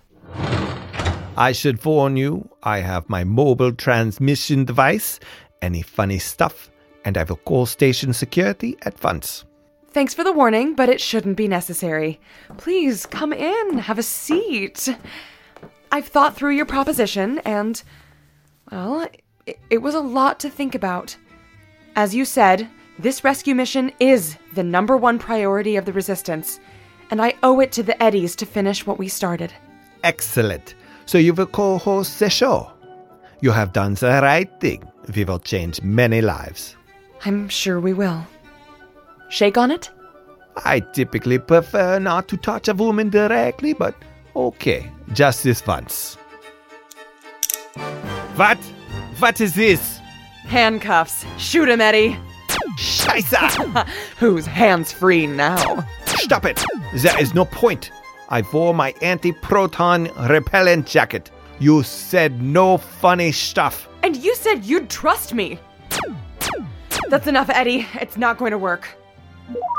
I 1.34 1.52
should 1.52 1.82
warn 1.82 2.18
you, 2.18 2.50
I 2.62 2.80
have 2.80 3.08
my 3.08 3.24
mobile 3.24 3.72
transmission 3.72 4.66
device, 4.66 5.18
any 5.62 5.80
funny 5.80 6.18
stuff, 6.18 6.70
and 7.06 7.16
I 7.16 7.22
will 7.22 7.36
call 7.36 7.64
station 7.64 8.12
security 8.12 8.76
at 8.82 9.02
once. 9.02 9.44
Thanks 9.90 10.12
for 10.12 10.24
the 10.24 10.32
warning, 10.32 10.74
but 10.74 10.90
it 10.90 11.00
shouldn't 11.00 11.36
be 11.36 11.48
necessary. 11.48 12.20
Please 12.58 13.06
come 13.06 13.32
in, 13.32 13.78
have 13.78 13.98
a 13.98 14.02
seat. 14.02 14.94
I've 15.90 16.08
thought 16.08 16.36
through 16.36 16.56
your 16.56 16.66
proposition, 16.66 17.38
and, 17.46 17.82
well, 18.70 19.08
it, 19.46 19.58
it 19.70 19.78
was 19.78 19.94
a 19.94 20.00
lot 20.00 20.40
to 20.40 20.50
think 20.50 20.74
about. 20.74 21.16
As 21.94 22.14
you 22.14 22.24
said, 22.24 22.68
this 22.98 23.22
rescue 23.22 23.54
mission 23.54 23.92
is 24.00 24.36
the 24.54 24.64
number 24.64 24.96
one 24.96 25.18
priority 25.18 25.76
of 25.76 25.84
the 25.84 25.92
Resistance, 25.92 26.58
and 27.10 27.22
I 27.22 27.34
owe 27.44 27.60
it 27.60 27.70
to 27.72 27.84
the 27.84 28.02
Eddies 28.02 28.34
to 28.36 28.46
finish 28.46 28.84
what 28.84 28.98
we 28.98 29.08
started. 29.08 29.52
Excellent. 30.02 30.74
So 31.06 31.18
you 31.18 31.32
will 31.32 31.78
host 31.78 32.18
the 32.18 32.28
show. 32.28 32.72
You 33.40 33.52
have 33.52 33.72
done 33.72 33.94
the 33.94 34.18
right 34.22 34.50
thing. 34.60 34.82
We 35.14 35.24
will 35.24 35.38
change 35.38 35.80
many 35.82 36.20
lives. 36.20 36.76
I'm 37.24 37.48
sure 37.48 37.80
we 37.80 37.92
will. 37.92 38.26
Shake 39.28 39.58
on 39.58 39.70
it? 39.70 39.90
I 40.64 40.80
typically 40.80 41.38
prefer 41.38 41.98
not 41.98 42.28
to 42.28 42.36
touch 42.36 42.68
a 42.68 42.74
woman 42.74 43.10
directly, 43.10 43.72
but 43.72 43.94
okay, 44.34 44.90
just 45.12 45.44
this 45.44 45.66
once. 45.66 46.16
What? 48.36 48.58
What 49.18 49.40
is 49.40 49.54
this? 49.54 49.98
Handcuffs. 50.46 51.24
Shoot 51.38 51.68
him, 51.68 51.80
Eddie. 51.80 52.18
Scheiße! 52.78 53.88
Who's 54.18 54.46
hands 54.46 54.92
free 54.92 55.26
now? 55.26 55.86
Stop 56.04 56.44
it! 56.44 56.64
There 56.94 57.20
is 57.20 57.34
no 57.34 57.44
point. 57.44 57.90
I 58.28 58.42
wore 58.52 58.74
my 58.74 58.94
anti 59.02 59.32
proton 59.32 60.10
repellent 60.28 60.86
jacket. 60.86 61.30
You 61.58 61.82
said 61.82 62.42
no 62.42 62.76
funny 62.76 63.32
stuff. 63.32 63.88
And 64.02 64.16
you 64.16 64.34
said 64.34 64.64
you'd 64.64 64.90
trust 64.90 65.32
me. 65.32 65.58
That's 67.08 67.26
enough, 67.26 67.48
Eddie. 67.50 67.86
It's 68.00 68.16
not 68.16 68.38
going 68.38 68.50
to 68.52 68.58
work. 68.58 68.88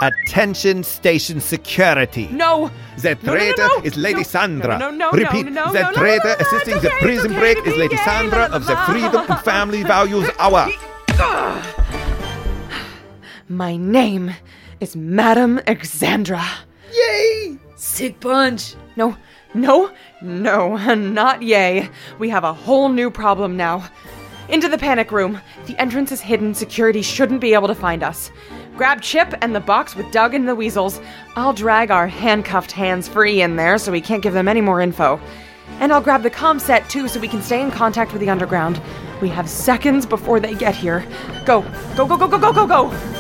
Attention 0.02 0.84
station 0.84 1.42
security. 1.42 2.28
No! 2.32 2.72
The 3.00 3.16
No, 3.16 3.20
no, 3.22 3.34
no, 3.34 3.34
traitor 3.34 3.68
no. 3.68 3.82
is 3.84 3.98
Lady 3.98 4.18
No, 4.18 4.24
Sandra. 4.24 4.78
no, 4.78 4.90
no, 4.92 5.12
no, 5.12 5.12
Repeat, 5.12 5.48
no, 5.52 5.66
no, 5.66 5.74
the 5.74 5.92
traitor 5.94 6.24
no, 6.24 6.34
no, 6.34 6.40
it's 6.40 6.52
assisting 6.54 6.80
the 6.80 6.88
okay, 6.90 7.00
prison 7.02 7.32
it's 7.32 7.38
okay 7.38 7.40
break 7.40 7.68
is 7.68 7.76
Lady 7.78 7.96
gay, 7.98 8.04
Sandra 8.04 8.44
of 8.54 8.66
the 8.66 8.76
Freedom 8.88 9.26
and 9.30 9.40
Family 9.44 9.84
Values 9.84 10.30
Hour. 10.40 10.70
My 13.50 13.76
name 13.78 14.32
is 14.80 14.96
Madame 14.96 15.60
Alexandra. 15.68 16.44
Yay! 16.94 17.58
Sick 17.76 18.20
punch. 18.22 18.76
No, 18.96 19.18
no, 19.54 19.92
no, 20.22 20.76
not 20.96 21.42
yay. 21.42 21.90
We 22.20 22.30
have 22.30 22.44
a 22.46 22.54
whole 22.54 22.90
new 22.90 23.10
problem 23.12 23.58
now. 23.58 23.90
Into 24.50 24.70
the 24.70 24.78
panic 24.78 25.12
room. 25.12 25.42
The 25.66 25.80
entrance 25.80 26.12
is 26.12 26.22
hidden. 26.22 26.54
Security 26.54 27.02
shouldn't 27.02 27.42
be 27.42 27.54
able 27.54 27.68
to 27.68 27.76
find 27.76 28.02
us. 28.02 28.32
Grab 28.78 29.02
Chip 29.02 29.34
and 29.42 29.54
the 29.54 29.60
box 29.60 29.96
with 29.96 30.10
Doug 30.12 30.34
and 30.34 30.48
the 30.48 30.56
weasels. 30.56 31.02
I'll 31.36 31.52
drag 31.52 31.92
our 31.92 32.08
handcuffed 32.08 32.72
hands 32.72 33.10
free 33.10 33.42
in 33.42 33.58
there 33.58 33.78
so 33.78 33.92
we 33.92 34.00
can't 34.00 34.24
give 34.24 34.34
them 34.34 34.48
any 34.48 34.62
more 34.62 34.80
info. 34.80 35.20
And 35.80 35.92
I'll 35.92 36.02
grab 36.02 36.24
the 36.24 36.30
comm 36.30 36.62
set 36.62 36.90
too 36.90 37.10
so 37.10 37.20
we 37.20 37.28
can 37.28 37.42
stay 37.42 37.62
in 37.62 37.72
contact 37.72 38.14
with 38.14 38.22
the 38.22 38.30
underground. 38.30 38.82
We 39.22 39.28
have 39.30 39.50
seconds 39.50 40.06
before 40.06 40.40
they 40.40 40.56
get 40.56 40.76
here. 40.76 41.06
Go, 41.46 41.62
go, 41.98 42.06
go, 42.06 42.18
go, 42.18 42.28
go, 42.28 42.38
go, 42.38 42.54
go, 42.54 42.68
go! 42.68 43.18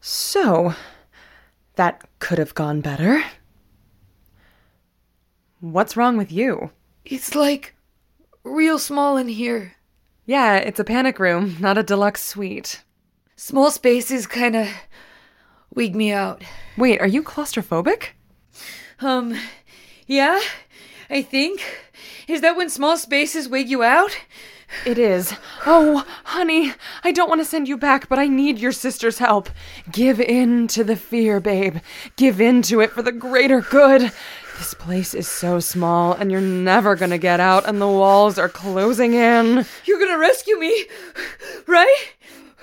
So, 0.00 0.74
that 1.76 2.02
could 2.18 2.38
have 2.38 2.54
gone 2.54 2.80
better. 2.80 3.22
What's 5.60 5.96
wrong 5.96 6.16
with 6.16 6.30
you? 6.30 6.70
It's 7.04 7.34
like 7.34 7.74
real 8.42 8.78
small 8.78 9.16
in 9.16 9.28
here. 9.28 9.74
Yeah, 10.26 10.56
it's 10.56 10.80
a 10.80 10.84
panic 10.84 11.18
room, 11.18 11.56
not 11.60 11.78
a 11.78 11.82
deluxe 11.82 12.22
suite. 12.22 12.82
Small 13.36 13.70
spaces 13.70 14.26
kind 14.26 14.56
of 14.56 14.68
weak 15.74 15.94
me 15.94 16.12
out. 16.12 16.42
Wait, 16.76 17.00
are 17.00 17.06
you 17.06 17.22
claustrophobic? 17.22 18.08
Um, 19.00 19.36
yeah, 20.06 20.40
I 21.10 21.22
think. 21.22 21.62
Is 22.28 22.40
that 22.40 22.56
when 22.56 22.70
small 22.70 22.96
spaces 22.96 23.48
wig 23.48 23.68
you 23.68 23.82
out? 23.82 24.16
It 24.86 24.98
is. 24.98 25.34
Oh, 25.64 26.04
honey, 26.24 26.72
I 27.02 27.12
don't 27.12 27.28
want 27.28 27.40
to 27.40 27.44
send 27.44 27.68
you 27.68 27.76
back, 27.76 28.08
but 28.08 28.18
I 28.18 28.26
need 28.26 28.58
your 28.58 28.72
sister's 28.72 29.18
help. 29.18 29.48
Give 29.90 30.20
in 30.20 30.68
to 30.68 30.84
the 30.84 30.96
fear, 30.96 31.40
babe. 31.40 31.78
Give 32.16 32.40
in 32.40 32.62
to 32.62 32.80
it 32.80 32.90
for 32.90 33.02
the 33.02 33.12
greater 33.12 33.60
good. 33.60 34.12
This 34.58 34.74
place 34.74 35.14
is 35.14 35.26
so 35.26 35.58
small, 35.58 36.12
and 36.12 36.30
you're 36.30 36.40
never 36.40 36.96
gonna 36.96 37.18
get 37.18 37.40
out, 37.40 37.66
and 37.66 37.80
the 37.80 37.88
walls 37.88 38.38
are 38.38 38.48
closing 38.48 39.14
in. 39.14 39.66
You're 39.84 39.98
gonna 39.98 40.18
rescue 40.18 40.58
me, 40.58 40.86
right? 41.66 42.12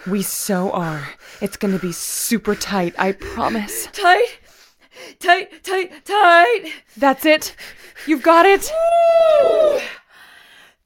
We 0.08 0.22
so 0.22 0.72
are. 0.72 1.10
It's 1.42 1.58
gonna 1.58 1.80
be 1.80 1.92
super 1.92 2.56
tight, 2.56 2.96
I 2.98 3.12
promise. 3.12 3.88
Tight, 3.92 4.40
tight, 5.20 5.64
tight, 5.64 6.06
tight. 6.06 6.72
That's 6.96 7.26
it. 7.26 7.56
You've 8.06 8.24
got 8.24 8.46
it. 8.46 8.72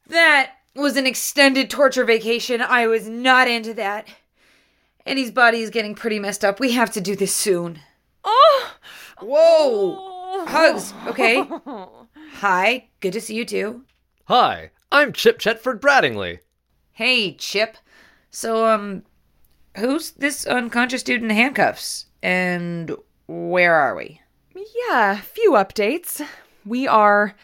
That 0.07 0.54
was 0.75 0.97
an 0.97 1.07
extended 1.07 1.69
torture 1.69 2.03
vacation. 2.03 2.61
I 2.61 2.87
was 2.87 3.07
not 3.07 3.47
into 3.47 3.73
that. 3.75 4.07
Eddie's 5.05 5.31
body 5.31 5.61
is 5.61 5.69
getting 5.69 5.95
pretty 5.95 6.19
messed 6.19 6.43
up. 6.43 6.59
We 6.59 6.71
have 6.71 6.91
to 6.91 7.01
do 7.01 7.15
this 7.15 7.33
soon. 7.33 7.79
Oh! 8.23 8.73
Whoa! 9.21 10.45
Hugs, 10.45 10.93
okay? 11.07 11.43
Hi, 12.35 12.89
good 12.99 13.13
to 13.13 13.21
see 13.21 13.35
you 13.35 13.45
too. 13.45 13.83
Hi, 14.25 14.71
I'm 14.91 15.13
Chip 15.13 15.39
Chetford 15.39 15.81
Brattingly. 15.81 16.39
Hey, 16.91 17.33
Chip. 17.33 17.77
So, 18.31 18.67
um, 18.67 19.03
who's 19.77 20.11
this 20.11 20.45
unconscious 20.45 21.03
dude 21.03 21.23
in 21.23 21.29
handcuffs? 21.29 22.07
And 22.21 22.95
where 23.27 23.75
are 23.75 23.95
we? 23.95 24.21
Yeah, 24.89 25.21
few 25.21 25.51
updates. 25.51 26.25
We 26.65 26.87
are 26.87 27.35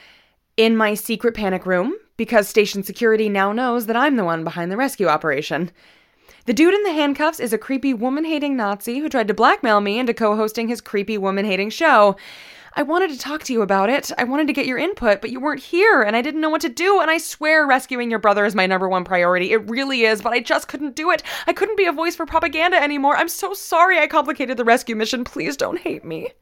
in 0.58 0.76
my 0.76 0.96
secret 0.96 1.36
panic 1.36 1.66
room 1.66 1.96
because 2.22 2.48
station 2.48 2.84
security 2.84 3.30
now 3.30 3.52
knows 3.52 3.88
that 3.88 3.96
I'm 3.96 4.16
the 4.16 4.24
one 4.24 4.44
behind 4.44 4.72
the 4.72 4.78
rescue 4.78 5.08
operation. 5.08 5.72
The 6.46 6.54
dude 6.54 6.76
in 6.76 6.84
the 6.84 6.94
handcuffs 6.94 7.40
is 7.40 7.52
a 7.52 7.58
creepy 7.58 7.96
woman 7.96 8.26
hating 8.26 8.56
Nazi 8.56 9.00
who 9.00 9.10
tried 9.10 9.28
to 9.30 9.34
blackmail 9.34 9.82
me 9.82 9.98
into 9.98 10.14
co 10.14 10.36
hosting 10.36 10.68
his 10.68 10.82
creepy 10.82 11.18
woman 11.18 11.46
hating 11.46 11.72
show. 11.72 12.16
I 12.76 12.84
wanted 12.84 13.10
to 13.10 13.18
talk 13.18 13.42
to 13.46 13.54
you 13.54 13.64
about 13.64 13.90
it. 13.90 14.12
I 14.20 14.26
wanted 14.26 14.46
to 14.46 14.54
get 14.54 14.68
your 14.68 14.78
input, 14.78 15.20
but 15.20 15.32
you 15.32 15.40
weren't 15.40 15.64
here 15.64 16.04
and 16.04 16.16
I 16.16 16.22
didn't 16.22 16.42
know 16.42 16.52
what 16.52 16.62
to 16.62 16.70
do. 16.70 17.02
And 17.02 17.10
I 17.10 17.18
swear 17.18 17.66
rescuing 17.66 18.12
your 18.12 18.20
brother 18.20 18.46
is 18.46 18.54
my 18.54 18.68
number 18.68 18.88
one 18.88 19.04
priority. 19.04 19.52
It 19.52 19.68
really 19.68 20.04
is, 20.04 20.22
but 20.22 20.32
I 20.32 20.42
just 20.42 20.68
couldn't 20.68 20.96
do 20.96 21.10
it. 21.10 21.24
I 21.48 21.54
couldn't 21.54 21.76
be 21.76 21.86
a 21.86 21.92
voice 21.92 22.16
for 22.16 22.28
propaganda 22.28 22.78
anymore. 22.78 23.18
I'm 23.18 23.30
so 23.30 23.56
sorry 23.56 23.98
I 23.98 24.06
complicated 24.06 24.58
the 24.58 24.64
rescue 24.64 24.96
mission. 24.96 25.24
Please 25.24 25.58
don't 25.58 25.80
hate 25.80 26.06
me. 26.06 26.34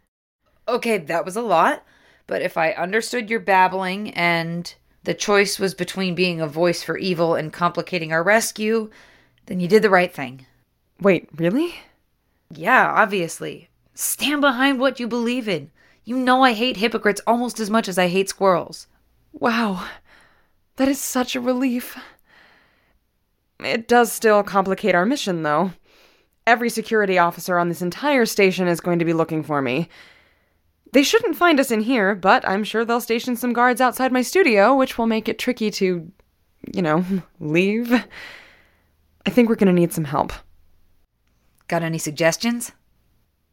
Okay, 0.67 0.97
that 0.97 1.23
was 1.23 1.37
a 1.37 1.41
lot, 1.41 1.85
but 2.27 2.41
if 2.41 2.57
I 2.57 2.71
understood 2.71 3.29
your 3.29 3.39
babbling 3.39 4.11
and 4.11 4.75
the 5.03 5.13
choice 5.13 5.59
was 5.59 5.73
between 5.73 6.15
being 6.15 6.41
a 6.41 6.47
voice 6.47 6.83
for 6.83 6.97
evil 6.97 7.35
and 7.35 7.53
complicating 7.53 8.11
our 8.11 8.23
rescue, 8.23 8.89
then 9.45 9.59
you 9.59 9.67
did 9.67 9.81
the 9.81 9.89
right 9.89 10.13
thing. 10.13 10.45
Wait, 10.99 11.29
really? 11.35 11.75
Yeah, 12.51 12.91
obviously. 12.91 13.69
Stand 13.93 14.41
behind 14.41 14.79
what 14.79 14.99
you 14.99 15.07
believe 15.07 15.47
in. 15.47 15.71
You 16.03 16.17
know 16.17 16.43
I 16.43 16.53
hate 16.53 16.77
hypocrites 16.77 17.21
almost 17.27 17.59
as 17.59 17.69
much 17.69 17.87
as 17.87 17.97
I 17.97 18.07
hate 18.07 18.29
squirrels. 18.29 18.87
Wow. 19.31 19.85
That 20.77 20.87
is 20.87 20.99
such 20.99 21.35
a 21.35 21.41
relief. 21.41 21.97
It 23.59 23.87
does 23.87 24.11
still 24.11 24.41
complicate 24.43 24.95
our 24.95 25.05
mission, 25.05 25.43
though. 25.43 25.73
Every 26.47 26.69
security 26.69 27.17
officer 27.17 27.59
on 27.59 27.69
this 27.69 27.81
entire 27.81 28.25
station 28.25 28.67
is 28.67 28.79
going 28.79 28.99
to 28.99 29.05
be 29.05 29.13
looking 29.13 29.43
for 29.43 29.61
me. 29.61 29.89
They 30.91 31.03
shouldn't 31.03 31.35
find 31.35 31.59
us 31.59 31.71
in 31.71 31.81
here, 31.81 32.15
but 32.15 32.47
I'm 32.47 32.63
sure 32.63 32.83
they'll 32.83 33.01
station 33.01 33.35
some 33.35 33.53
guards 33.53 33.79
outside 33.81 34.11
my 34.11 34.21
studio, 34.23 34.75
which 34.75 34.97
will 34.97 35.05
make 35.07 35.29
it 35.29 35.37
tricky 35.37 35.69
to, 35.71 36.11
you 36.73 36.81
know, 36.81 37.05
leave. 37.39 37.93
I 39.25 39.29
think 39.29 39.49
we're 39.49 39.55
gonna 39.55 39.73
need 39.73 39.93
some 39.93 40.05
help. 40.05 40.33
Got 41.67 41.83
any 41.83 41.99
suggestions? 41.99 42.71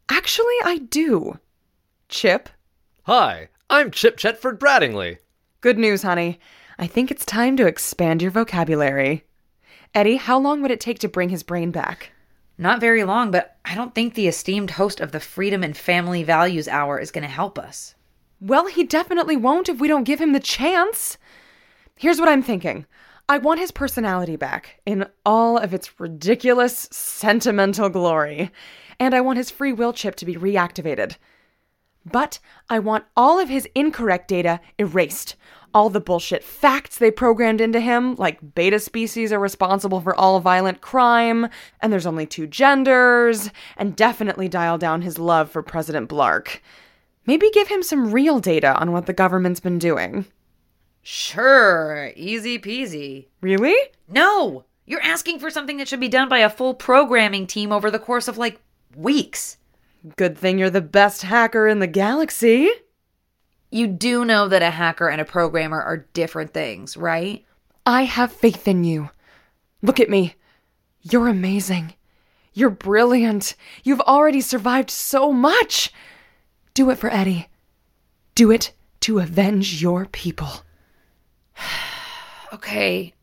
Actually, 0.09 0.55
I 0.63 0.79
do. 0.89 1.39
Chip, 2.09 2.49
Hi, 3.03 3.49
I'm 3.69 3.91
Chip 3.91 4.17
Chetford 4.17 4.59
Brattingly. 4.59 5.17
good 5.61 5.77
news, 5.77 6.01
honey. 6.03 6.39
I 6.79 6.87
think 6.87 7.11
it's 7.11 7.25
time 7.25 7.57
to 7.57 7.67
expand 7.67 8.21
your 8.21 8.31
vocabulary. 8.31 9.25
Eddie, 9.93 10.17
how 10.17 10.39
long 10.39 10.61
would 10.61 10.71
it 10.71 10.79
take 10.79 10.99
to 10.99 11.07
bring 11.07 11.29
his 11.29 11.43
brain 11.43 11.71
back? 11.71 12.11
Not 12.57 12.79
very 12.79 13.03
long, 13.03 13.29
but 13.29 13.57
I 13.63 13.75
don't 13.75 13.93
think 13.93 14.13
the 14.13 14.27
esteemed 14.27 14.71
host 14.71 14.99
of 14.99 15.11
the 15.11 15.19
Freedom 15.19 15.63
and 15.63 15.77
Family 15.77 16.23
Values 16.23 16.67
Hour 16.67 16.99
is 16.99 17.11
going 17.11 17.23
to 17.23 17.29
help 17.29 17.59
us. 17.59 17.93
Well, 18.41 18.65
he 18.65 18.83
definitely 18.83 19.37
won't 19.37 19.69
if 19.69 19.79
we 19.79 19.87
don't 19.87 20.03
give 20.03 20.19
him 20.19 20.33
the 20.33 20.39
chance. 20.39 21.17
Here's 21.95 22.19
what 22.19 22.29
I'm 22.29 22.41
thinking 22.41 22.85
I 23.29 23.37
want 23.37 23.59
his 23.59 23.71
personality 23.71 24.37
back 24.37 24.81
in 24.85 25.05
all 25.25 25.57
of 25.57 25.73
its 25.73 25.99
ridiculous, 25.99 26.87
sentimental 26.91 27.89
glory. 27.89 28.51
And 28.99 29.13
I 29.13 29.21
want 29.21 29.37
his 29.37 29.51
free 29.51 29.73
will 29.73 29.93
chip 29.93 30.15
to 30.15 30.25
be 30.25 30.35
reactivated. 30.35 31.17
But 32.05 32.39
I 32.69 32.79
want 32.79 33.05
all 33.15 33.39
of 33.39 33.49
his 33.49 33.67
incorrect 33.75 34.29
data 34.29 34.61
erased. 34.79 35.35
All 35.77 35.91
the 35.91 36.01
bullshit 36.01 36.43
facts 36.43 36.97
they 36.97 37.11
programmed 37.11 37.61
into 37.61 37.79
him, 37.79 38.15
like 38.15 38.55
beta 38.55 38.79
species 38.79 39.31
are 39.31 39.37
responsible 39.37 40.01
for 40.01 40.19
all 40.19 40.39
violent 40.39 40.81
crime, 40.81 41.49
and 41.79 41.93
there's 41.93 42.07
only 42.07 42.25
two 42.25 42.47
genders, 42.47 43.51
and 43.77 43.95
definitely 43.95 44.47
dial 44.47 44.79
down 44.79 45.03
his 45.03 45.19
love 45.19 45.51
for 45.51 45.61
President 45.61 46.09
Blark. 46.09 46.61
Maybe 47.27 47.51
give 47.51 47.67
him 47.67 47.83
some 47.83 48.11
real 48.11 48.39
data 48.39 48.75
on 48.75 48.91
what 48.91 49.05
the 49.05 49.13
government's 49.13 49.59
been 49.59 49.77
doing. 49.77 50.25
Sure, 51.03 52.11
easy 52.15 52.57
peasy. 52.57 53.27
Really? 53.41 53.77
No! 54.09 54.65
You're 54.87 55.03
asking 55.03 55.37
for 55.37 55.51
something 55.51 55.77
that 55.77 55.87
should 55.87 55.99
be 55.99 56.09
done 56.09 56.27
by 56.27 56.39
a 56.39 56.49
full 56.49 56.73
programming 56.73 57.45
team 57.45 57.71
over 57.71 57.91
the 57.91 57.99
course 57.99 58.27
of 58.27 58.39
like 58.39 58.59
weeks. 58.95 59.57
Good 60.15 60.39
thing 60.39 60.57
you're 60.57 60.71
the 60.71 60.81
best 60.81 61.21
hacker 61.21 61.67
in 61.67 61.77
the 61.77 61.85
galaxy. 61.85 62.67
You 63.69 63.87
do 63.87 64.23
know 64.23 64.47
that 64.47 64.61
a 64.61 64.69
hacker 64.69 65.09
and 65.09 65.19
a 65.19 65.25
programmer 65.25 65.81
are 65.81 66.07
different 66.13 66.53
things, 66.53 66.95
right? 66.95 67.45
I 67.85 68.03
have 68.03 68.31
faith 68.31 68.67
in 68.67 68.83
you. 68.83 69.09
Look 69.81 69.99
at 69.99 70.09
me. 70.09 70.35
You're 71.01 71.27
amazing. 71.27 71.93
You're 72.53 72.69
brilliant. 72.69 73.55
You've 73.83 74.01
already 74.01 74.41
survived 74.41 74.89
so 74.89 75.31
much. 75.31 75.91
Do 76.73 76.89
it 76.89 76.97
for 76.97 77.09
Eddie. 77.09 77.47
Do 78.35 78.51
it 78.51 78.73
to 79.01 79.19
avenge 79.19 79.81
your 79.81 80.05
people. 80.05 80.49
Okay, 82.53 83.13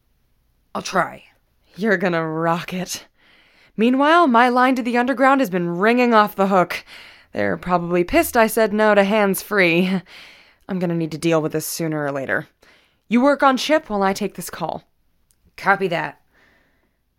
I'll 0.74 0.82
try. 0.82 1.24
You're 1.76 1.96
gonna 1.96 2.28
rock 2.28 2.74
it. 2.74 3.06
Meanwhile, 3.74 4.26
my 4.26 4.50
line 4.50 4.74
to 4.74 4.82
the 4.82 4.98
underground 4.98 5.40
has 5.40 5.48
been 5.48 5.78
ringing 5.78 6.12
off 6.12 6.36
the 6.36 6.48
hook. 6.48 6.84
They're 7.32 7.56
probably 7.56 8.04
pissed 8.04 8.36
I 8.36 8.46
said 8.46 8.74
no 8.74 8.94
to 8.94 9.02
hands 9.02 9.40
free. 9.40 10.02
I'm 10.68 10.78
gonna 10.78 10.94
need 10.94 11.12
to 11.12 11.18
deal 11.18 11.42
with 11.42 11.52
this 11.52 11.66
sooner 11.66 12.04
or 12.04 12.12
later. 12.12 12.48
You 13.08 13.20
work 13.20 13.42
on 13.42 13.56
Chip 13.56 13.90
while 13.90 14.02
I 14.02 14.12
take 14.12 14.34
this 14.34 14.50
call. 14.50 14.84
Copy 15.56 15.88
that. 15.88 16.20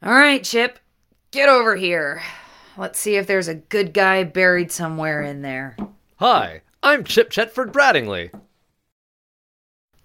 All 0.03 0.13
right, 0.13 0.43
Chip, 0.43 0.79
get 1.31 1.49
over 1.49 1.75
here. 1.75 2.21
Let's 2.77 2.99
see 2.99 3.15
if 3.15 3.27
there's 3.27 3.47
a 3.47 3.55
good 3.55 3.93
guy 3.93 4.23
buried 4.23 4.71
somewhere 4.71 5.21
in 5.21 5.41
there. 5.41 5.77
Hi, 6.17 6.61
I'm 6.83 7.03
Chip 7.03 7.31
Chetford 7.31 7.71
Brattingly. 7.71 8.31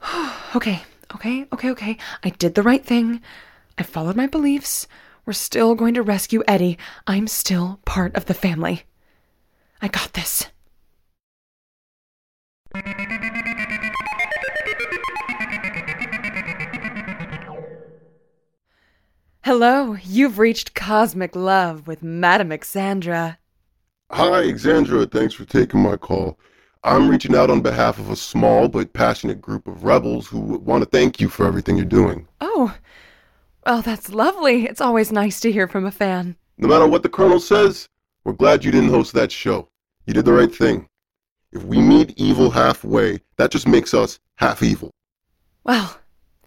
Okay, 0.57 0.83
okay, 1.15 1.47
okay, 1.53 1.71
okay. 1.71 1.97
I 2.25 2.31
did 2.31 2.57
the 2.57 2.65
right 2.65 2.85
thing. 2.85 3.23
I 3.79 3.85
followed 3.85 4.17
my 4.17 4.27
beliefs. 4.27 4.89
We're 5.25 5.33
still 5.33 5.77
going 5.77 5.95
to 5.95 6.03
rescue 6.03 6.43
Eddie. 6.49 6.77
I'm 7.07 7.29
still 7.29 7.79
part 7.85 8.17
of 8.17 8.27
the 8.27 8.35
family. 8.35 8.83
I 9.81 9.87
got 9.87 10.13
this. 10.15 10.49
Hello, 19.43 19.97
you've 20.05 20.39
reached 20.39 20.75
Cosmic 20.75 21.35
Love 21.35 21.87
with 21.87 22.03
Madame 22.03 22.53
Alexandra. 22.53 23.39
Hi, 24.11 24.27
Alexandra. 24.27 25.07
Thanks 25.07 25.33
for 25.33 25.47
taking 25.47 25.81
my 25.81 25.97
call. 25.97 26.39
I'm 26.85 27.09
reaching 27.09 27.35
out 27.35 27.49
on 27.49 27.63
behalf 27.63 27.99
of 27.99 28.11
a 28.11 28.17
small 28.17 28.69
but 28.69 28.93
passionate 28.93 29.41
group 29.41 29.67
of 29.67 29.83
rebels 29.83 30.27
who 30.27 30.41
want 30.41 30.85
to 30.85 30.91
thank 30.91 31.23
you 31.23 31.31
for 31.31 31.47
everything 31.47 31.77
you're 31.77 31.87
doing. 31.87 32.29
Oh, 32.43 32.77
well, 33.65 33.81
that's 33.81 34.13
lovely. 34.13 34.67
It's 34.67 34.81
always 34.81 35.11
nice 35.11 35.41
to 35.41 35.51
hear 35.51 35.67
from 35.67 35.87
a 35.87 35.91
fan. 35.91 36.37
No 36.59 36.69
matter 36.69 36.87
what 36.87 37.03
the 37.03 37.09
Colonel 37.09 37.41
says, 37.41 37.89
we're 38.25 38.35
glad 38.35 38.63
you 38.63 38.71
didn't 38.71 38.91
host 38.91 39.15
that 39.15 39.33
show. 39.33 39.71
You 40.05 40.13
did 40.13 40.27
the 40.27 40.35
right 40.35 40.55
thing. 40.55 40.87
If 41.53 41.65
we 41.65 41.81
meet 41.81 42.13
evil 42.19 42.51
halfway, 42.51 43.21
that 43.39 43.51
just 43.51 43.67
makes 43.67 43.95
us 43.95 44.21
half 44.37 44.63
evil. 44.63 44.91
Well, 45.65 45.99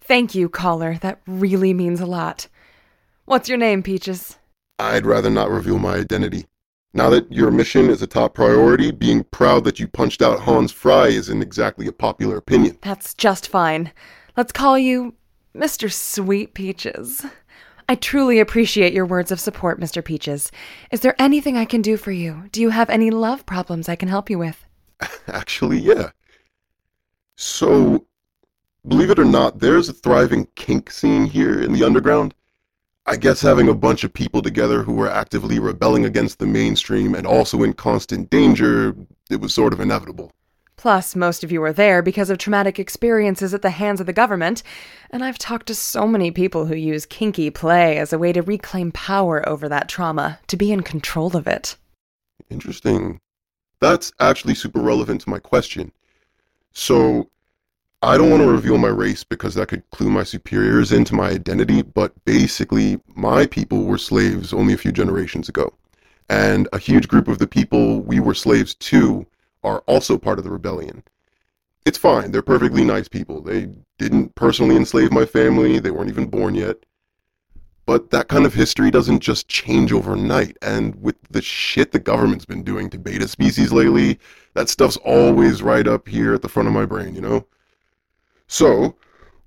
Thank 0.06 0.34
you, 0.34 0.50
caller. 0.50 0.98
That 1.00 1.22
really 1.26 1.72
means 1.72 1.98
a 1.98 2.06
lot. 2.06 2.46
What's 3.26 3.48
your 3.48 3.56
name, 3.56 3.82
Peaches? 3.82 4.36
I'd 4.78 5.06
rather 5.06 5.30
not 5.30 5.48
reveal 5.48 5.78
my 5.78 5.94
identity. 5.94 6.44
Now 6.92 7.08
that 7.08 7.32
your 7.32 7.50
mission 7.50 7.88
is 7.88 8.02
a 8.02 8.06
top 8.06 8.34
priority, 8.34 8.90
being 8.90 9.24
proud 9.24 9.64
that 9.64 9.80
you 9.80 9.88
punched 9.88 10.20
out 10.20 10.40
Hans 10.40 10.70
Fry 10.70 11.06
isn't 11.06 11.40
exactly 11.40 11.86
a 11.86 11.92
popular 11.92 12.36
opinion. 12.36 12.76
That's 12.82 13.14
just 13.14 13.48
fine. 13.48 13.92
Let's 14.36 14.52
call 14.52 14.78
you 14.78 15.14
Mr. 15.56 15.90
Sweet 15.90 16.52
Peaches. 16.52 17.24
I 17.88 17.94
truly 17.94 18.40
appreciate 18.40 18.92
your 18.92 19.06
words 19.06 19.32
of 19.32 19.40
support, 19.40 19.80
Mr. 19.80 20.04
Peaches. 20.04 20.52
Is 20.90 21.00
there 21.00 21.16
anything 21.18 21.56
I 21.56 21.64
can 21.64 21.80
do 21.80 21.96
for 21.96 22.12
you? 22.12 22.50
Do 22.52 22.60
you 22.60 22.70
have 22.70 22.90
any 22.90 23.10
love 23.10 23.46
problems 23.46 23.88
I 23.88 23.96
can 23.96 24.08
help 24.08 24.28
you 24.28 24.38
with? 24.38 24.66
Actually, 25.28 25.78
yeah. 25.78 26.10
So, 27.36 28.06
believe 28.86 29.08
it 29.08 29.18
or 29.18 29.24
not, 29.24 29.60
there's 29.60 29.88
a 29.88 29.94
thriving 29.94 30.46
kink 30.56 30.90
scene 30.90 31.24
here 31.24 31.62
in 31.62 31.72
the 31.72 31.84
underground. 31.84 32.34
I 33.06 33.16
guess 33.16 33.42
having 33.42 33.68
a 33.68 33.74
bunch 33.74 34.02
of 34.02 34.14
people 34.14 34.40
together 34.40 34.82
who 34.82 34.94
were 34.94 35.10
actively 35.10 35.58
rebelling 35.58 36.06
against 36.06 36.38
the 36.38 36.46
mainstream 36.46 37.14
and 37.14 37.26
also 37.26 37.62
in 37.62 37.74
constant 37.74 38.30
danger, 38.30 38.96
it 39.30 39.40
was 39.40 39.52
sort 39.52 39.74
of 39.74 39.80
inevitable. 39.80 40.32
Plus, 40.76 41.14
most 41.14 41.44
of 41.44 41.52
you 41.52 41.62
are 41.62 41.72
there 41.72 42.02
because 42.02 42.30
of 42.30 42.38
traumatic 42.38 42.78
experiences 42.78 43.52
at 43.54 43.62
the 43.62 43.70
hands 43.70 44.00
of 44.00 44.06
the 44.06 44.12
government, 44.12 44.62
and 45.10 45.22
I've 45.22 45.38
talked 45.38 45.66
to 45.66 45.74
so 45.74 46.06
many 46.06 46.30
people 46.30 46.66
who 46.66 46.74
use 46.74 47.06
kinky 47.06 47.50
play 47.50 47.98
as 47.98 48.12
a 48.12 48.18
way 48.18 48.32
to 48.32 48.42
reclaim 48.42 48.90
power 48.90 49.46
over 49.48 49.68
that 49.68 49.88
trauma, 49.88 50.38
to 50.48 50.56
be 50.56 50.72
in 50.72 50.82
control 50.82 51.36
of 51.36 51.46
it. 51.46 51.76
Interesting. 52.50 53.20
That's 53.80 54.12
actually 54.18 54.54
super 54.54 54.80
relevant 54.80 55.20
to 55.22 55.30
my 55.30 55.38
question. 55.38 55.92
So, 56.72 57.30
I 58.04 58.18
don't 58.18 58.28
want 58.28 58.42
to 58.42 58.50
reveal 58.50 58.76
my 58.76 58.88
race 58.88 59.24
because 59.24 59.54
that 59.54 59.68
could 59.68 59.88
clue 59.90 60.10
my 60.10 60.24
superiors 60.24 60.92
into 60.92 61.14
my 61.14 61.30
identity, 61.30 61.80
but 61.80 62.12
basically, 62.26 63.00
my 63.16 63.46
people 63.46 63.84
were 63.84 63.96
slaves 63.96 64.52
only 64.52 64.74
a 64.74 64.76
few 64.76 64.92
generations 64.92 65.48
ago. 65.48 65.72
And 66.28 66.68
a 66.74 66.78
huge 66.78 67.08
group 67.08 67.28
of 67.28 67.38
the 67.38 67.46
people 67.46 68.00
we 68.00 68.20
were 68.20 68.34
slaves 68.34 68.74
to 68.74 69.26
are 69.62 69.78
also 69.86 70.18
part 70.18 70.36
of 70.38 70.44
the 70.44 70.50
rebellion. 70.50 71.02
It's 71.86 71.96
fine, 71.96 72.30
they're 72.30 72.42
perfectly 72.42 72.84
nice 72.84 73.08
people. 73.08 73.40
They 73.40 73.70
didn't 73.96 74.34
personally 74.34 74.76
enslave 74.76 75.10
my 75.10 75.24
family, 75.24 75.78
they 75.78 75.90
weren't 75.90 76.10
even 76.10 76.26
born 76.26 76.54
yet. 76.54 76.76
But 77.86 78.10
that 78.10 78.28
kind 78.28 78.44
of 78.44 78.52
history 78.52 78.90
doesn't 78.90 79.20
just 79.20 79.48
change 79.48 79.94
overnight, 79.94 80.58
and 80.60 80.94
with 81.00 81.16
the 81.30 81.40
shit 81.40 81.92
the 81.92 82.00
government's 82.00 82.44
been 82.44 82.64
doing 82.64 82.90
to 82.90 82.98
beta 82.98 83.28
species 83.28 83.72
lately, 83.72 84.18
that 84.52 84.68
stuff's 84.68 84.98
always 84.98 85.62
right 85.62 85.88
up 85.88 86.06
here 86.06 86.34
at 86.34 86.42
the 86.42 86.50
front 86.50 86.68
of 86.68 86.74
my 86.74 86.84
brain, 86.84 87.14
you 87.14 87.22
know? 87.22 87.46
So, 88.56 88.94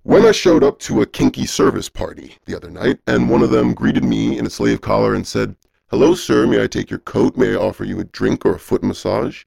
when 0.03 0.25
I 0.25 0.33
showed 0.33 0.65
up 0.65 0.79
to 0.79 1.01
a 1.01 1.05
kinky 1.05 1.45
service 1.45 1.87
party 1.87 2.35
the 2.43 2.57
other 2.57 2.69
night, 2.69 2.99
and 3.07 3.29
one 3.29 3.41
of 3.41 3.51
them 3.51 3.73
greeted 3.73 4.03
me 4.03 4.37
in 4.37 4.45
a 4.45 4.49
slave 4.49 4.81
collar 4.81 5.15
and 5.15 5.25
said, 5.25 5.55
Hello, 5.89 6.13
sir, 6.13 6.45
may 6.45 6.61
I 6.61 6.67
take 6.67 6.89
your 6.89 6.99
coat? 6.99 7.37
May 7.37 7.53
I 7.53 7.55
offer 7.55 7.85
you 7.85 8.01
a 8.01 8.03
drink 8.03 8.45
or 8.45 8.55
a 8.55 8.59
foot 8.59 8.83
massage? 8.83 9.45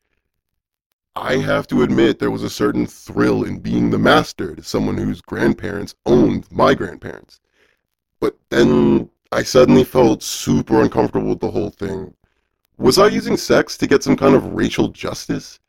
I 1.14 1.36
have 1.36 1.66
to 1.66 1.82
admit 1.82 2.18
there 2.18 2.30
was 2.30 2.42
a 2.42 2.48
certain 2.48 2.86
thrill 2.86 3.44
in 3.44 3.58
being 3.58 3.90
the 3.90 3.98
master 3.98 4.56
to 4.56 4.62
someone 4.62 4.96
whose 4.96 5.20
grandparents 5.20 5.94
owned 6.06 6.50
my 6.50 6.72
grandparents. 6.72 7.38
But 8.18 8.38
then 8.48 9.10
I 9.30 9.42
suddenly 9.42 9.84
felt 9.84 10.22
super 10.22 10.80
uncomfortable 10.80 11.28
with 11.28 11.40
the 11.40 11.50
whole 11.50 11.68
thing. 11.68 12.14
Was 12.78 12.96
I 12.96 13.08
using 13.08 13.36
sex 13.36 13.76
to 13.76 13.86
get 13.86 14.02
some 14.02 14.16
kind 14.16 14.34
of 14.34 14.54
racial 14.54 14.88
justice? 14.88 15.60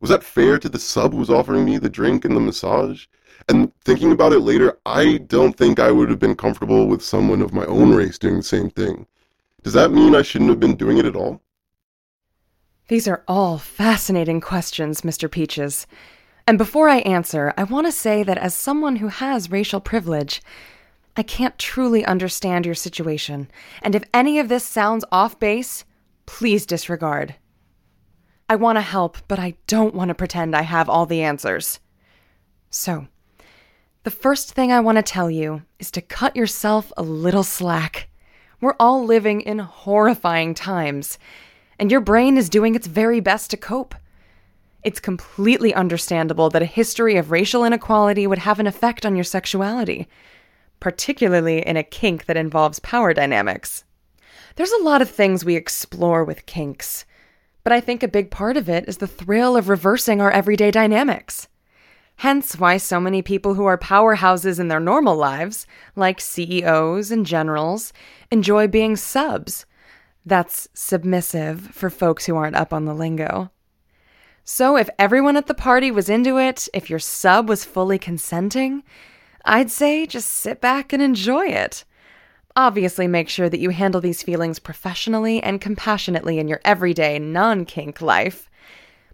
Was 0.00 0.08
that 0.08 0.24
fair 0.24 0.58
to 0.58 0.70
the 0.70 0.78
sub 0.78 1.12
who 1.12 1.18
was 1.18 1.28
offering 1.28 1.66
me 1.66 1.76
the 1.76 1.90
drink 1.90 2.24
and 2.24 2.34
the 2.34 2.40
massage? 2.40 3.04
And 3.48 3.72
thinking 3.84 4.12
about 4.12 4.32
it 4.32 4.40
later, 4.40 4.78
I 4.86 5.18
don't 5.26 5.56
think 5.56 5.78
I 5.78 5.90
would 5.90 6.08
have 6.10 6.18
been 6.18 6.36
comfortable 6.36 6.86
with 6.86 7.02
someone 7.02 7.42
of 7.42 7.52
my 7.52 7.64
own 7.66 7.94
race 7.94 8.18
doing 8.18 8.36
the 8.36 8.42
same 8.42 8.70
thing. 8.70 9.06
Does 9.62 9.74
that 9.74 9.92
mean 9.92 10.14
I 10.14 10.22
shouldn't 10.22 10.50
have 10.50 10.60
been 10.60 10.76
doing 10.76 10.98
it 10.98 11.04
at 11.04 11.16
all? 11.16 11.40
These 12.88 13.08
are 13.08 13.24
all 13.26 13.58
fascinating 13.58 14.40
questions, 14.40 15.02
Mr. 15.02 15.30
Peaches. 15.30 15.86
And 16.46 16.58
before 16.58 16.90
I 16.90 16.98
answer, 16.98 17.54
I 17.56 17.64
want 17.64 17.86
to 17.86 17.92
say 17.92 18.22
that 18.22 18.36
as 18.36 18.54
someone 18.54 18.96
who 18.96 19.08
has 19.08 19.50
racial 19.50 19.80
privilege, 19.80 20.42
I 21.16 21.22
can't 21.22 21.58
truly 21.58 22.04
understand 22.04 22.66
your 22.66 22.74
situation. 22.74 23.50
And 23.80 23.94
if 23.94 24.04
any 24.12 24.38
of 24.38 24.48
this 24.48 24.64
sounds 24.64 25.04
off 25.10 25.38
base, 25.38 25.84
please 26.26 26.66
disregard. 26.66 27.36
I 28.48 28.56
want 28.56 28.76
to 28.76 28.82
help, 28.82 29.16
but 29.28 29.38
I 29.38 29.54
don't 29.66 29.94
want 29.94 30.08
to 30.08 30.14
pretend 30.14 30.54
I 30.54 30.62
have 30.62 30.88
all 30.88 31.06
the 31.06 31.22
answers. 31.22 31.80
So, 32.68 33.06
the 34.04 34.10
first 34.10 34.52
thing 34.52 34.70
I 34.70 34.80
want 34.80 34.96
to 34.96 35.02
tell 35.02 35.30
you 35.30 35.62
is 35.78 35.90
to 35.92 36.02
cut 36.02 36.36
yourself 36.36 36.92
a 36.94 37.02
little 37.02 37.42
slack. 37.42 38.10
We're 38.60 38.76
all 38.78 39.02
living 39.02 39.40
in 39.40 39.60
horrifying 39.60 40.52
times, 40.52 41.18
and 41.78 41.90
your 41.90 42.02
brain 42.02 42.36
is 42.36 42.50
doing 42.50 42.74
its 42.74 42.86
very 42.86 43.20
best 43.20 43.50
to 43.50 43.56
cope. 43.56 43.94
It's 44.82 45.00
completely 45.00 45.72
understandable 45.72 46.50
that 46.50 46.60
a 46.60 46.66
history 46.66 47.16
of 47.16 47.30
racial 47.30 47.64
inequality 47.64 48.26
would 48.26 48.40
have 48.40 48.60
an 48.60 48.66
effect 48.66 49.06
on 49.06 49.16
your 49.16 49.24
sexuality, 49.24 50.06
particularly 50.80 51.66
in 51.66 51.78
a 51.78 51.82
kink 51.82 52.26
that 52.26 52.36
involves 52.36 52.80
power 52.80 53.14
dynamics. 53.14 53.84
There's 54.56 54.72
a 54.72 54.82
lot 54.82 55.00
of 55.00 55.08
things 55.08 55.46
we 55.46 55.56
explore 55.56 56.24
with 56.24 56.44
kinks, 56.44 57.06
but 57.62 57.72
I 57.72 57.80
think 57.80 58.02
a 58.02 58.08
big 58.08 58.30
part 58.30 58.58
of 58.58 58.68
it 58.68 58.86
is 58.86 58.98
the 58.98 59.06
thrill 59.06 59.56
of 59.56 59.70
reversing 59.70 60.20
our 60.20 60.30
everyday 60.30 60.70
dynamics. 60.70 61.48
Hence, 62.16 62.58
why 62.58 62.76
so 62.76 63.00
many 63.00 63.22
people 63.22 63.54
who 63.54 63.64
are 63.64 63.76
powerhouses 63.76 64.60
in 64.60 64.68
their 64.68 64.80
normal 64.80 65.16
lives, 65.16 65.66
like 65.96 66.20
CEOs 66.20 67.10
and 67.10 67.26
generals, 67.26 67.92
enjoy 68.30 68.66
being 68.66 68.96
subs. 68.96 69.66
That's 70.24 70.68
submissive 70.72 71.60
for 71.72 71.90
folks 71.90 72.26
who 72.26 72.36
aren't 72.36 72.56
up 72.56 72.72
on 72.72 72.84
the 72.84 72.94
lingo. 72.94 73.50
So, 74.44 74.76
if 74.76 74.88
everyone 74.98 75.36
at 75.36 75.46
the 75.46 75.54
party 75.54 75.90
was 75.90 76.08
into 76.08 76.38
it, 76.38 76.68
if 76.72 76.88
your 76.88 76.98
sub 76.98 77.48
was 77.48 77.64
fully 77.64 77.98
consenting, 77.98 78.82
I'd 79.44 79.70
say 79.70 80.06
just 80.06 80.28
sit 80.28 80.60
back 80.60 80.92
and 80.92 81.02
enjoy 81.02 81.46
it. 81.46 81.84
Obviously, 82.56 83.08
make 83.08 83.28
sure 83.28 83.48
that 83.48 83.58
you 83.58 83.70
handle 83.70 84.00
these 84.00 84.22
feelings 84.22 84.58
professionally 84.58 85.42
and 85.42 85.60
compassionately 85.60 86.38
in 86.38 86.46
your 86.46 86.60
everyday 86.64 87.18
non 87.18 87.64
kink 87.64 88.00
life. 88.00 88.48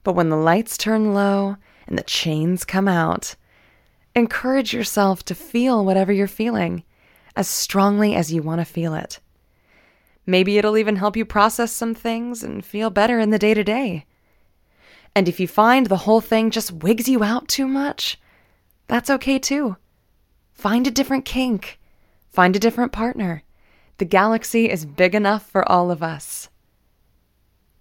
But 0.04 0.14
when 0.14 0.28
the 0.28 0.36
lights 0.36 0.76
turn 0.76 1.14
low 1.14 1.56
and 1.86 1.98
the 1.98 2.02
chains 2.02 2.64
come 2.64 2.88
out, 2.88 3.34
encourage 4.14 4.72
yourself 4.72 5.24
to 5.24 5.34
feel 5.34 5.84
whatever 5.84 6.12
you're 6.12 6.26
feeling 6.26 6.84
as 7.36 7.48
strongly 7.48 8.14
as 8.14 8.32
you 8.32 8.42
want 8.42 8.60
to 8.60 8.64
feel 8.64 8.94
it. 8.94 9.20
Maybe 10.26 10.58
it'll 10.58 10.76
even 10.76 10.96
help 10.96 11.16
you 11.16 11.24
process 11.24 11.72
some 11.72 11.94
things 11.94 12.42
and 12.42 12.64
feel 12.64 12.90
better 12.90 13.18
in 13.18 13.30
the 13.30 13.38
day 13.38 13.54
to 13.54 13.64
day. 13.64 14.04
And 15.14 15.28
if 15.28 15.40
you 15.40 15.48
find 15.48 15.86
the 15.86 15.96
whole 15.96 16.20
thing 16.20 16.50
just 16.50 16.70
wigs 16.72 17.08
you 17.08 17.24
out 17.24 17.48
too 17.48 17.66
much, 17.66 18.18
that's 18.86 19.10
okay 19.10 19.38
too. 19.38 19.76
Find 20.52 20.86
a 20.86 20.90
different 20.90 21.24
kink. 21.24 21.80
Find 22.30 22.54
a 22.54 22.60
different 22.60 22.92
partner. 22.92 23.42
The 23.98 24.04
galaxy 24.04 24.70
is 24.70 24.86
big 24.86 25.14
enough 25.14 25.50
for 25.50 25.68
all 25.70 25.90
of 25.90 26.02
us. 26.02 26.48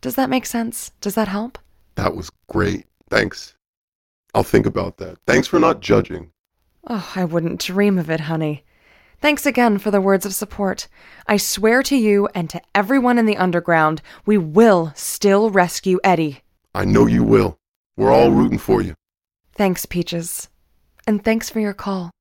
Does 0.02 0.16
that 0.16 0.30
make 0.30 0.46
sense? 0.46 0.92
Does 1.02 1.16
that 1.16 1.28
help? 1.28 1.60
That 1.96 2.16
was 2.16 2.32
great. 2.48 2.86
Thanks. 3.10 3.54
I'll 4.34 4.44
think 4.44 4.65
about 4.65 4.98
that. 4.98 5.18
Thanks 5.26 5.48
for 5.48 5.60
not 5.60 5.80
judging. 5.80 6.32
Oh, 6.88 7.12
I 7.15 7.26
wouldn't 7.26 7.60
dream 7.60 7.98
of 7.98 8.10
it, 8.10 8.22
honey. 8.22 8.63
Thanks 9.22 9.46
again 9.46 9.80
for 9.80 9.92
the 9.92 10.00
words 10.00 10.26
of 10.26 10.34
support. 10.34 10.88
I 11.28 11.38
swear 11.38 11.84
to 11.84 11.96
you 11.96 12.30
and 12.34 12.50
to 12.52 12.62
everyone 12.74 13.18
in 13.18 13.26
the 13.26 13.38
underground, 13.38 14.02
we 14.26 14.38
will 14.38 14.94
still 14.96 15.50
rescue 15.50 16.00
Eddie. 16.04 16.42
I 16.74 16.86
know 16.86 17.06
you 17.06 17.24
will. 17.24 17.58
We're 17.98 18.12
all 18.12 18.32
rooting 18.32 18.60
for 18.60 18.82
you. 18.82 18.96
Thanks, 19.54 19.86
Peaches. 19.86 20.48
And 21.06 21.24
thanks 21.24 21.50
for 21.50 21.60
your 21.60 21.74
call. 21.74 22.12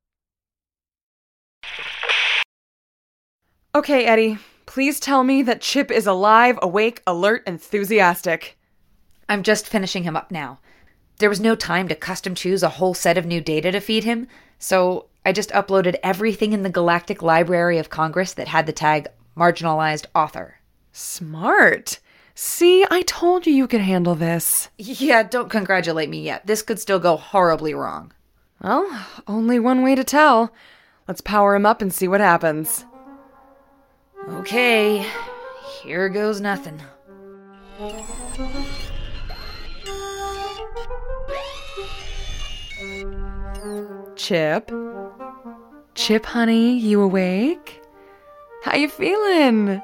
Okay, 3.74 4.06
Eddie, 4.06 4.38
please 4.66 4.98
tell 4.98 5.22
me 5.22 5.42
that 5.42 5.60
Chip 5.60 5.90
is 5.92 6.06
alive, 6.06 6.58
awake, 6.62 7.00
alert, 7.06 7.44
enthusiastic. 7.46 8.58
I'm 9.28 9.44
just 9.44 9.68
finishing 9.68 10.02
him 10.02 10.16
up 10.16 10.32
now. 10.32 10.58
There 11.18 11.28
was 11.28 11.40
no 11.40 11.56
time 11.56 11.88
to 11.88 11.96
custom 11.96 12.34
choose 12.34 12.62
a 12.62 12.68
whole 12.68 12.94
set 12.94 13.18
of 13.18 13.26
new 13.26 13.40
data 13.40 13.72
to 13.72 13.80
feed 13.80 14.04
him, 14.04 14.28
so 14.58 15.06
I 15.26 15.32
just 15.32 15.50
uploaded 15.50 15.96
everything 16.02 16.52
in 16.52 16.62
the 16.62 16.70
Galactic 16.70 17.22
Library 17.22 17.78
of 17.78 17.90
Congress 17.90 18.32
that 18.34 18.48
had 18.48 18.66
the 18.66 18.72
tag 18.72 19.08
marginalized 19.36 20.06
author. 20.14 20.60
Smart. 20.92 21.98
See, 22.36 22.86
I 22.88 23.02
told 23.02 23.46
you 23.46 23.52
you 23.52 23.66
could 23.66 23.80
handle 23.80 24.14
this. 24.14 24.68
Yeah, 24.78 25.24
don't 25.24 25.50
congratulate 25.50 26.08
me 26.08 26.22
yet. 26.22 26.46
This 26.46 26.62
could 26.62 26.78
still 26.78 27.00
go 27.00 27.16
horribly 27.16 27.74
wrong. 27.74 28.12
Well, 28.62 29.06
only 29.26 29.58
one 29.58 29.82
way 29.82 29.96
to 29.96 30.04
tell. 30.04 30.52
Let's 31.08 31.20
power 31.20 31.56
him 31.56 31.66
up 31.66 31.82
and 31.82 31.92
see 31.92 32.06
what 32.06 32.20
happens. 32.20 32.84
Okay, 34.28 35.04
here 35.82 36.08
goes 36.08 36.40
nothing. 36.40 36.80
Chip. 44.18 44.72
Chip, 45.94 46.26
honey, 46.26 46.76
you 46.76 47.00
awake? 47.00 47.80
How 48.64 48.74
you 48.74 48.88
feeling? 48.88 49.80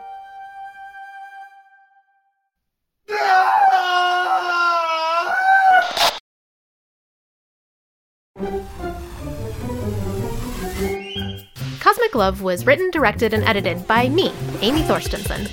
Cosmic 11.78 12.14
Love 12.16 12.42
was 12.42 12.66
written, 12.66 12.90
directed, 12.90 13.32
and 13.34 13.44
edited 13.44 13.86
by 13.86 14.08
me, 14.08 14.32
Amy 14.62 14.82
Thorstensen. 14.82 15.48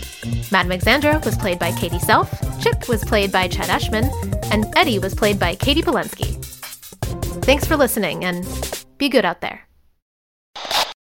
Madame 0.52 0.72
Alexandra 0.72 1.22
was 1.24 1.38
played 1.38 1.60
by 1.60 1.72
Katie 1.74 2.00
Self, 2.00 2.32
Chip 2.60 2.90
was 2.90 3.06
played 3.06 3.32
by 3.32 3.48
Chad 3.48 3.70
Ashman, 3.70 4.10
and 4.52 4.66
Eddie 4.76 4.98
was 4.98 5.14
played 5.14 5.40
by 5.40 5.54
Katie 5.54 5.84
Polensky. 5.84 6.41
Thanks 7.42 7.66
for 7.66 7.76
listening, 7.76 8.24
and 8.24 8.46
be 8.98 9.10
good 9.10 9.26
out 9.26 9.42
there. 9.42 9.68